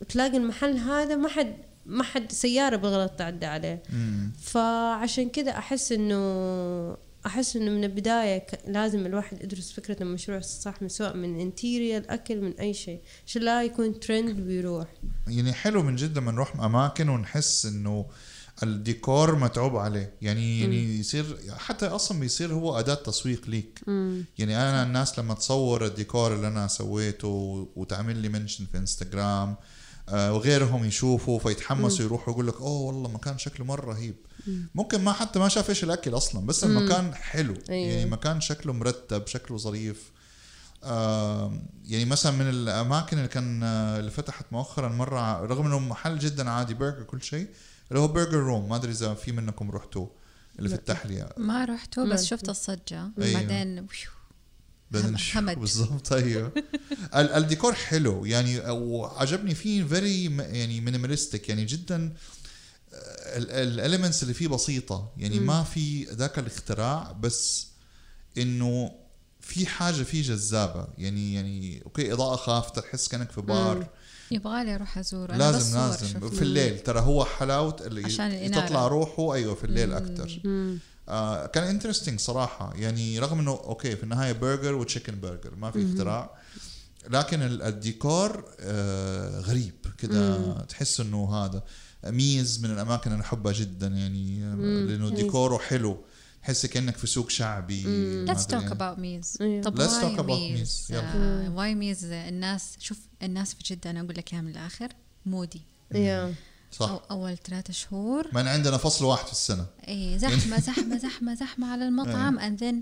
وتلاقي 0.00 0.36
المحل 0.36 0.76
هذا 0.76 1.16
ما 1.16 1.28
حد 1.28 1.56
ما 1.86 2.04
حد 2.04 2.32
سيارة 2.32 2.76
بالغلط 2.76 3.12
تعدى 3.12 3.46
عليه 3.46 3.82
مم. 3.92 4.32
فعشان 4.42 5.28
كده 5.28 5.58
أحس 5.58 5.92
إنه 5.92 6.96
أحس 7.26 7.56
إنه 7.56 7.70
من 7.70 7.84
البداية 7.84 8.46
لازم 8.66 9.06
الواحد 9.06 9.42
يدرس 9.42 9.72
فكرة 9.72 10.02
المشروع 10.02 10.40
صح 10.40 10.82
من 10.82 10.88
سواء 10.88 11.16
من 11.16 11.40
interior 11.40 12.10
أكل 12.10 12.40
من 12.40 12.52
أي 12.52 12.74
شيء 12.74 13.00
عشان 13.26 13.42
لا 13.42 13.62
يكون 13.62 14.00
ترند 14.00 14.40
ويروح 14.40 14.86
يعني 15.28 15.52
حلو 15.52 15.82
من 15.82 15.96
جد 15.96 16.18
لما 16.18 16.32
نروح 16.32 16.60
أماكن 16.60 17.08
ونحس 17.08 17.66
إنه 17.66 18.06
الديكور 18.62 19.34
متعوب 19.36 19.76
عليه. 19.76 20.12
يعني 20.22 20.60
يعني 20.60 20.98
يصير 20.98 21.36
حتى 21.58 21.86
أصلا 21.86 22.20
بيصير 22.20 22.52
هو 22.52 22.78
أداة 22.78 22.94
تسويق 22.94 23.48
ليك. 23.48 23.80
يعني 24.38 24.56
أنا 24.56 24.82
الناس 24.82 25.18
لما 25.18 25.34
تصور 25.34 25.84
الديكور 25.84 26.34
اللي 26.34 26.48
أنا 26.48 26.66
سويته 26.66 27.68
وتعمل 27.76 28.16
لي 28.16 28.28
mention 28.28 28.66
في 28.72 28.78
إنستغرام 28.78 29.56
آه، 30.08 30.32
وغيرهم 30.32 30.84
يشوفوا 30.84 31.38
فيتحمسوا 31.38 32.04
يروحوا 32.04 32.32
يقول 32.32 32.46
لك 32.46 32.60
أوه 32.60 32.80
والله 32.80 33.08
مكان 33.10 33.38
شكله 33.38 33.66
مرة 33.66 33.92
رهيب. 33.92 34.14
ممكن 34.74 35.04
ما 35.04 35.12
حتى 35.12 35.38
ما 35.38 35.48
شاف 35.48 35.70
إيش 35.70 35.84
الأكل 35.84 36.16
أصلا 36.16 36.46
بس 36.46 36.64
المكان 36.64 37.14
حلو. 37.14 37.54
أيوة. 37.70 37.88
يعني 37.92 38.10
مكان 38.10 38.40
شكله 38.40 38.72
مرتب 38.72 39.26
شكله 39.26 39.58
ظريف. 39.58 40.12
آم، 40.84 41.62
يعني 41.84 42.04
مثلا 42.04 42.32
من 42.32 42.48
الأماكن 42.48 43.16
اللي 43.16 43.28
كان 43.28 43.62
آه، 43.62 43.98
اللي 43.98 44.10
فتحت 44.10 44.44
مؤخرا 44.52 44.88
مرة 44.88 45.40
رغم 45.40 45.66
إنه 45.66 45.78
محل 45.78 46.18
جدا 46.18 46.50
عادي 46.50 46.74
برجر 46.74 47.02
كل 47.02 47.22
شيء 47.22 47.46
اللي 47.90 48.00
هو 48.00 48.08
برجر 48.08 48.38
روم 48.38 48.68
ما 48.68 48.76
أدري 48.76 48.92
إذا 48.92 49.14
في 49.14 49.32
منكم 49.32 49.70
رحتوا 49.70 50.06
اللي 50.58 50.68
في 50.68 50.74
التحلية. 50.74 51.28
ما 51.36 51.64
رحته 51.64 52.04
ما 52.04 52.14
بس. 52.14 52.24
شفت 52.24 52.48
الضجة. 52.48 53.10
أيوه. 53.20 53.40
بعدين. 53.40 53.86
بعدين. 54.90 55.16
بالضبط 55.60 56.12
أيوه. 56.12 56.52
ال- 57.14 57.30
الديكور 57.32 57.72
حلو 57.74 58.24
يعني 58.24 58.70
وعجبني 58.70 59.54
فيه 59.54 59.84
very 59.84 60.24
يعني 60.36 60.80
minimalistic 60.80 61.48
يعني 61.48 61.64
جدا 61.64 62.14
ال 63.36 63.46
elements 63.46 64.22
اللي 64.22 64.34
فيه 64.34 64.48
بسيطة. 64.48 65.12
يعني 65.16 65.40
ما 65.40 65.62
في 65.62 66.04
ذاك 66.04 66.38
الاختراع 66.38 67.12
بس 67.12 67.66
إنه 68.38 68.92
في 69.40 69.66
حاجة 69.66 70.02
فيه 70.02 70.22
جذابة. 70.22 70.86
يعني 70.98 71.34
يعني 71.34 71.82
okay 71.86 72.12
إضاءة 72.12 72.36
خافتة 72.36 72.80
تحس 72.80 73.08
كأنك 73.08 73.30
في 73.30 73.40
بار. 73.40 73.88
يبغالي 74.30 74.74
أروح 74.74 74.98
أزور 74.98 75.30
أنا 75.30 75.50
بس 75.50 75.54
لازم. 75.74 75.78
لازم. 75.78 76.30
في 76.30 76.42
الليل. 76.42 76.78
ترى 76.78 77.00
هو 77.00 77.24
حلاوة 77.24 77.76
اللي 77.86 78.04
عشان 78.04 78.26
الإنارة. 78.26 78.66
تطلع 78.66 78.86
روحه 78.86 79.34
أيوه 79.34 79.54
في 79.54 79.64
الليل 79.64 79.92
أكثر 79.92 80.40
آه 81.08 81.46
كان 81.46 81.64
interesting 81.64 82.20
صراحة. 82.20 82.72
يعني 82.76 83.18
رغم 83.18 83.38
إنه 83.38 83.50
okay 83.50 83.96
في 83.96 84.02
النهاية 84.02 84.32
برجر 84.32 84.74
و 84.74 84.80
chicken 84.80 85.20
burger 85.20 85.54
ما 85.54 85.70
في 85.70 85.86
اختراع. 85.92 86.30
لكن 87.10 87.42
ال- 87.42 87.62
الديكور 87.62 88.44
آه 88.60 89.40
غريب 89.40 89.74
كده. 89.98 90.52
تحس 90.62 91.00
إنه 91.00 91.34
هذا 91.34 91.62
ميز 92.06 92.64
من 92.64 92.70
الأماكن 92.70 93.12
اللي 93.12 93.22
أحبها 93.22 93.52
جدا 93.52 93.86
يعني 93.86 94.40
لأنه 94.86 95.10
ديكوره 95.10 95.58
حلو. 95.58 95.98
تحس 96.48 96.66
كأنك 96.66 96.96
في 96.96 97.06
سوق 97.06 97.30
شعبي 97.30 97.82
talk 98.26 98.52
يعني. 98.52 98.70
about 98.70 98.98
ميز. 98.98 99.36
طب 99.64 99.78
Let's 99.78 100.02
talk 100.02 100.18
about 100.20 100.30
ميز. 100.30 100.92
why 101.54 101.74
ميز 101.74 102.04
الناس 102.04 102.76
شوف 102.78 102.98
الناس 103.22 103.54
في 103.54 103.74
جدة 103.74 103.90
أنا 103.90 104.00
أقول 104.00 104.14
لك 104.16 104.32
إياها 104.32 104.42
من 104.42 104.50
الآخر 104.50 104.88
moody. 105.26 105.62
yeah 105.94 106.34
صح. 106.72 106.90
أو 106.90 107.00
أول 107.10 107.36
ثلاثة 107.36 107.72
شهور. 107.72 108.26
ما 108.32 108.50
عندنا 108.50 108.76
فصل 108.76 109.04
واحد 109.04 109.26
في 109.26 109.32
السنة. 109.32 109.66
اي 109.88 110.18
زحمة 110.18 110.60
زحمة 110.68 110.98
زحمة 110.98 111.34
زحمة 111.34 111.72
على 111.72 111.88
المطعم 111.88 112.38
and 112.40 112.60
then 112.60 112.74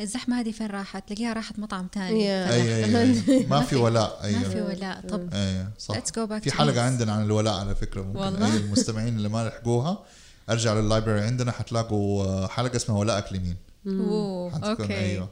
الزحمة 0.00 0.40
هذه 0.40 0.50
فين 0.50 0.66
راحت؟ 0.66 1.08
تلاقيها 1.08 1.32
راحت 1.32 1.58
مطعم 1.58 1.88
ثاني. 1.94 2.24
yeah. 2.24 2.52
أي 2.54 2.84
أي 2.84 2.84
أي. 3.28 3.46
ما 3.46 3.60
في 3.62 3.76
ولاء 3.76 4.32
ما 4.32 4.48
في 4.48 4.60
ولاء. 4.60 5.00
طب 5.08 5.34
أيوه 5.34 5.72
صح. 5.78 5.98
في 6.38 6.50
حلقة. 6.52 6.82
عندنا 6.82 7.12
عن 7.12 7.24
الولاء 7.24 7.54
على 7.54 7.74
فكرة 7.74 8.02
ممكن 8.02 8.18
والله؟ 8.18 8.52
أي 8.52 8.56
المستمعين 8.56 9.16
اللي 9.16 9.28
ما 9.28 9.48
لحقوها. 9.48 10.04
أرجع 10.50 10.74
لل 10.74 10.84
library 10.84 11.20
عندنا 11.20 11.52
حتلاقوا 11.52 12.24
آه، 12.24 12.46
حلقة 12.46 12.76
اسمها 12.76 12.98
ولاءك 12.98 13.32
لمين 13.32 13.56
okay. 13.86 14.98
أيوه. 14.98 15.30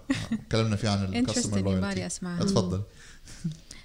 تكلمنا 0.49 0.77
فيها 0.77 0.91
عن 0.91 1.15
ال 1.15 1.20
customer 1.20 1.59
loyalty. 1.59 2.07
اتفضل. 2.07 2.83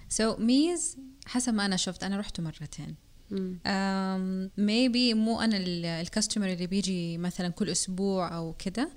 so 0.10 0.36
so, 0.36 0.40
ميز 0.40 0.98
حسب 1.26 1.54
ما 1.54 1.66
أنا 1.66 1.76
شفت 1.76 2.04
أنا 2.04 2.18
رحت 2.18 2.42
مرتين. 2.42 2.96
maybe 4.58 5.14
مو 5.14 5.42
أنا 5.42 5.58
ال 6.02 6.07
customer 6.07 6.48
اللي 6.48 6.68
بيجي 6.68 7.18
مثلا 7.18 7.50
كل 7.50 7.70
أسبوع 7.70 8.38
أو 8.38 8.54
كده 8.60 8.90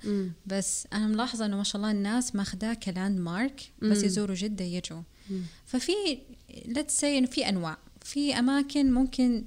بس 0.45 0.87
أنا 0.93 1.07
ملاحظة 1.07 1.45
إنه 1.45 1.57
ما 1.57 1.63
شاء 1.63 1.75
الله 1.75 1.91
الناس 1.91 2.35
ماخذاه 2.35 2.73
ك 2.73 3.19
landmark 3.19 3.71
بس 3.81 4.03
يزوروا 4.03 4.35
جدة 4.35 4.65
يجوا. 4.65 5.01
ففي 5.65 5.91
let's 6.65 6.99
see 6.99 7.17
إنه 7.17 7.27
في 7.27 7.49
أنواع. 7.49 7.77
في 8.01 8.39
أماكن 8.39 8.91
ممكن 8.91 9.43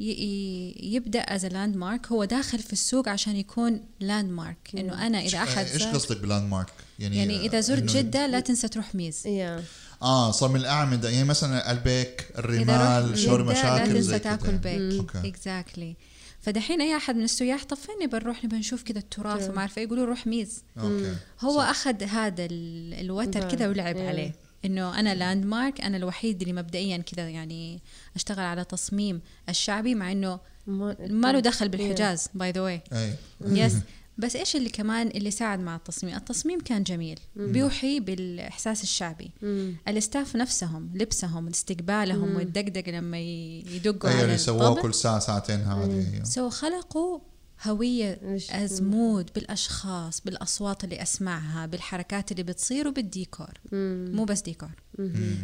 يبدأ 0.00 1.20
as 1.20 1.46
landmark 1.46 2.06
هو 2.06 2.24
داخل 2.24 2.58
في 2.58 2.72
السوق 2.72 3.08
عشان 3.08 3.36
يكون 3.36 3.80
landmark 4.00 4.70
إنه 4.74 5.06
أنا 5.06 5.20
إذا 5.20 5.38
احد 5.38 5.66
إيش 5.66 5.82
قصدك 5.82 6.20
ب 6.20 6.50
landmark 6.50 6.68
يعني 6.98 7.16
يعني 7.16 7.46
إذا 7.46 7.60
زرت 7.60 7.82
جدة 7.82 8.26
لا 8.26 8.40
تنسى 8.40 8.68
تروح 8.68 8.94
ميز. 8.94 9.26
yeah 9.26 9.62
آه 10.02 10.30
صار 10.30 10.48
من 10.48 10.56
الأعمدة. 10.56 11.10
يعني 11.10 11.24
مثلا 11.24 11.70
البيك 11.72 12.26
الرمال 12.38 13.10
رحت 13.10 13.18
شاور 13.18 13.42
جدة 13.42 13.52
لا 13.52 13.60
مشاكل 13.60 13.92
تنسى 13.92 14.02
زي 14.02 14.18
تاكل 14.18 14.46
كده 14.46 14.56
بيك. 14.76 14.98
okay 15.00 15.28
exactly 15.28 15.96
فدحين 16.40 16.80
أي 16.80 16.96
أحد 16.96 17.16
من 17.16 17.24
السياح 17.24 17.64
طب 17.64 17.76
فين 17.76 17.94
نبى 18.02 18.16
نروح 18.16 18.44
نبى 18.44 18.56
نشوف 18.56 18.82
كذا 18.82 18.98
التراث 18.98 19.50
وما 19.50 19.58
أعرف 19.58 19.78
إيه، 19.78 19.84
يقولوا 19.84 20.06
روح 20.06 20.26
ميز. 20.26 20.62
okay 20.80 21.14
هو 21.40 21.60
أخذ 21.60 22.02
هذا 22.02 22.44
ال- 22.44 22.94
الوتر 22.94 23.48
كذا 23.48 23.68
ولعب. 23.68 23.98
عليه. 23.98 24.34
إنه 24.64 25.00
أنا 25.00 25.14
landmark 25.14 25.80
أنا 25.80 25.96
الوحيد 25.96 26.40
اللي 26.40 26.52
مبدئيا 26.52 26.96
كذا 26.96 27.28
يعني 27.28 27.80
أشتغل 28.16 28.44
على 28.44 28.64
تصميم 28.64 29.20
الشعبي 29.48 29.94
مع 29.94 30.12
إنه 30.12 30.40
ما 30.66 31.32
له 31.32 31.40
دخل 31.40 31.68
بالحجاز 31.68 32.28
by 32.34 32.50
the 32.50 32.60
way 32.60 32.82
أي. 32.92 33.14
yes 33.40 33.74
بس 34.20 34.36
إيش 34.36 34.56
اللي 34.56 34.68
كمان 34.68 35.06
اللي 35.06 35.30
ساعد 35.30 35.60
مع 35.60 35.76
التصميم؟ 35.76 36.16
التصميم 36.16 36.60
كان 36.60 36.82
جميل. 36.82 37.18
بيوحي 37.36 38.00
بالإحساس 38.00 38.82
الشعبي. 38.82 39.30
مم. 39.42 39.76
ال 39.88 39.96
staff 39.96 40.36
نفسهم 40.36 40.90
لبسهم 40.94 41.48
استقبالهم 41.48 42.36
والدقدق 42.36 42.88
لما 42.88 43.18
يدقوا 43.18 44.10
اي 44.10 44.14
على 44.14 44.24
اللي 44.24 44.38
سووه 44.38 44.68
الطبل 44.68 44.82
كل 44.82 44.94
ساعة 44.94 45.18
ساعتين 45.18 45.60
هذه. 45.60 46.12
أيوة. 46.14 46.24
سو 46.24 46.50
خلقوا 46.50 47.18
هوية 47.64 48.20
as 48.50 48.77
mood 48.77 49.30
بالأشخاص 49.34 50.20
بالأصوات 50.20 50.84
اللي 50.84 51.02
أسمعها 51.02 51.66
بالحركات 51.66 52.32
اللي 52.32 52.42
بتصير 52.42 52.88
وبالديكور. 52.88 53.50
مم. 53.72 54.10
مو 54.14 54.24
بس 54.24 54.40
ديكور. 54.42 54.82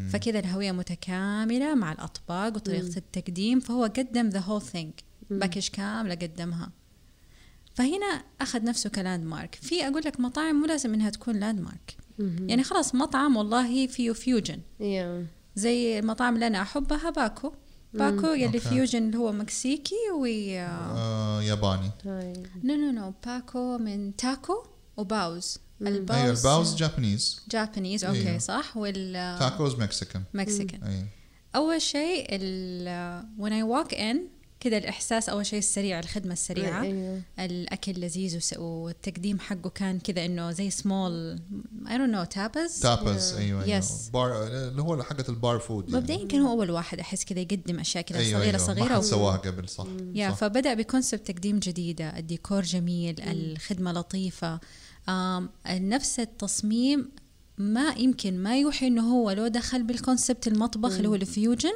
فكذا 0.09 0.39
الهوية 0.39 0.73
متكاملة 0.73 1.75
مع 1.75 1.93
الأطباق 1.93 2.57
وطريقة 2.57 2.97
التقديم 2.97 3.61
فهو 3.61 3.83
قدم 3.85 4.29
the 4.29 4.41
whole 4.41 4.63
thing 4.63 4.93
package 5.31 5.69
كاملة 5.69 6.15
قدمها. 6.15 6.71
فهنا 7.75 8.25
أخذ 8.41 8.65
نفسه 8.65 8.91
ك 8.91 9.25
landmark 9.25 9.55
في 9.55 9.87
أقول 9.89 10.03
لك 10.05 10.21
مطاعم 10.21 10.61
مو 10.61 10.67
لازم 10.67 10.95
إنها 10.95 11.11
تكون 11.11 11.37
landmark 11.37 11.97
يعني 12.49 12.63
خلاص 12.63 12.95
مطعم 12.95 13.37
والله 13.37 13.87
فيه 13.87 14.13
fusion 14.13 14.61
yeah 14.81 15.27
زي 15.57 15.99
المطاعم 15.99 16.35
اللي 16.35 16.47
أنا 16.47 16.63
أحبها 16.63 17.11
باكو. 17.11 17.53
باكو 17.99 18.27
يلي. 18.27 18.61
fusion 18.61 19.07
اللي 19.07 19.19
هو 19.19 19.33
مكسيكي 19.33 19.95
و 20.21 20.27
آه 20.27 21.43
ياباني. 21.43 21.91
هاي 22.07 22.33
no 22.65 22.75
no 22.75 22.91
no 22.91 23.15
باكو 23.27 23.79
من 23.79 24.17
taco 24.17 24.65
و 24.97 25.09
baos 25.09 25.59
ال 25.83 25.90
baos 25.90 26.21
أيوه 26.21 26.39
ال 26.39 26.46
baos 26.46 26.75
Japanese 26.75 27.41
Japanese 27.51 28.05
okay 28.05 28.29
أيوه. 28.29 28.39
صح؟ 28.39 28.77
وال 28.77 29.39
tacos 29.39 29.75
Mexican 29.75 30.23
Mexican 30.35 31.07
أول 31.57 31.83
شيء 31.83 32.27
ال 32.31 33.23
when 33.39 33.53
I 33.53 33.63
walk 33.75 33.93
in 33.97 34.17
كذا 34.61 34.79
الإحساس 34.79 35.29
أول 35.29 35.47
شيء 35.47 35.59
السريع 35.59 35.99
الخدمة 35.99 36.33
السريعة. 36.33 36.83
أيوه. 36.83 37.23
الأكل 37.39 37.93
لذيذ 38.01 38.37
وس- 38.37 38.59
والتقديم 38.59 39.39
حقه 39.39 39.71
كان 39.71 39.99
كذا 39.99 40.25
إنه 40.25 40.51
زي 40.51 40.71
سمول 40.71 41.39
I 41.85 41.89
don't 41.89 42.15
know 42.17 42.29
tapas 42.29 42.81
tapas 42.81 43.33
أيوه 43.33 43.65
أيوه. 43.65 43.81
Yes. 43.81 44.11
bar 44.13 44.47
اللي 44.47 44.83
هو 44.83 45.03
حقة 45.03 45.25
ال 45.29 45.36
bar 45.36 45.59
food 45.59 45.85
يعني. 45.89 45.97
مبدئيا 46.01 46.27
كان 46.29 46.41
هو 46.41 46.53
أول 46.53 46.71
واحد 46.71 47.01
أحس 47.01 47.25
كذا 47.25 47.41
يقدم 47.41 47.79
أشياء 47.81 48.05
كذا 48.05 48.19
أيوه 48.19 48.31
صغيرة 48.39 48.43
أيوه. 48.45 48.53
ما 48.53 48.75
صغيره 48.75 48.95
حد 48.95 49.01
سواها 49.01 49.37
قبل 49.37 49.69
صح 49.69 49.87
yeah 50.15 50.31
صح. 50.31 50.37
فبدأ 50.37 50.75
ب 50.75 50.81
concept 50.81 51.27
تقديم 51.31 51.59
جديدة 51.59 52.19
الديكور 52.19 52.63
جميل 52.63 53.21
الخدمة 53.21 53.93
لطيفة. 53.93 54.61
نفس 55.69 56.21
التصميم 56.21 57.11
ما 57.59 57.95
يمكن 57.97 58.39
ما 58.39 58.59
يوحي 58.61 58.87
إنه 58.87 59.13
هو 59.13 59.31
لو 59.31 59.47
دخل 59.49 59.83
بال 59.83 59.97
concept 59.97 60.47
المطبخ 60.49 60.93
اللي 60.97 61.09
هو 61.09 61.15
ال 61.15 61.23
fusion 61.23 61.73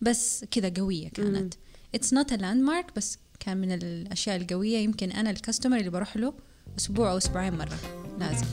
بس 0.00 0.44
كذا 0.50 0.72
قوية 0.76 1.08
كانت. 1.08 1.54
it's 1.94 2.12
not 2.14 2.32
landmark 2.32 2.86
بس 2.96 3.18
كان 3.40 3.56
من 3.56 3.72
الأشياء 3.72 4.36
القوية 4.36 4.78
يمكن 4.78 5.12
أنا 5.12 5.30
ال 5.30 5.35
customer 5.35 5.76
اللي 5.76 5.90
بروح 5.90 6.16
له 6.16 6.34
أسبوع 6.78 7.10
أو 7.10 7.16
أسبوعين 7.16 7.58
مرة. 7.58 7.78
لازم. 8.18 8.46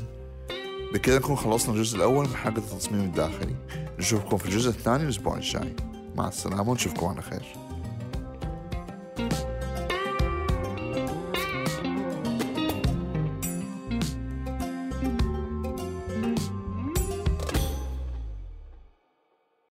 بكده 0.93 1.17
نكون 1.17 1.35
خلصنا 1.35 1.75
الجزء 1.75 1.97
الأول 1.97 2.27
من 2.27 2.35
حلقة 2.35 2.57
التصميم 2.57 3.01
الداخلي. 3.01 3.55
نشوفكم 3.99 4.37
في 4.37 4.45
الجزء 4.45 4.69
الثاني 4.69 5.03
الأسبوع 5.03 5.37
الجاي. 5.37 5.75
مع 6.15 6.27
السلامة 6.27 6.71
ونشوفكم 6.71 7.05
على 7.05 7.21
خير. 7.21 7.68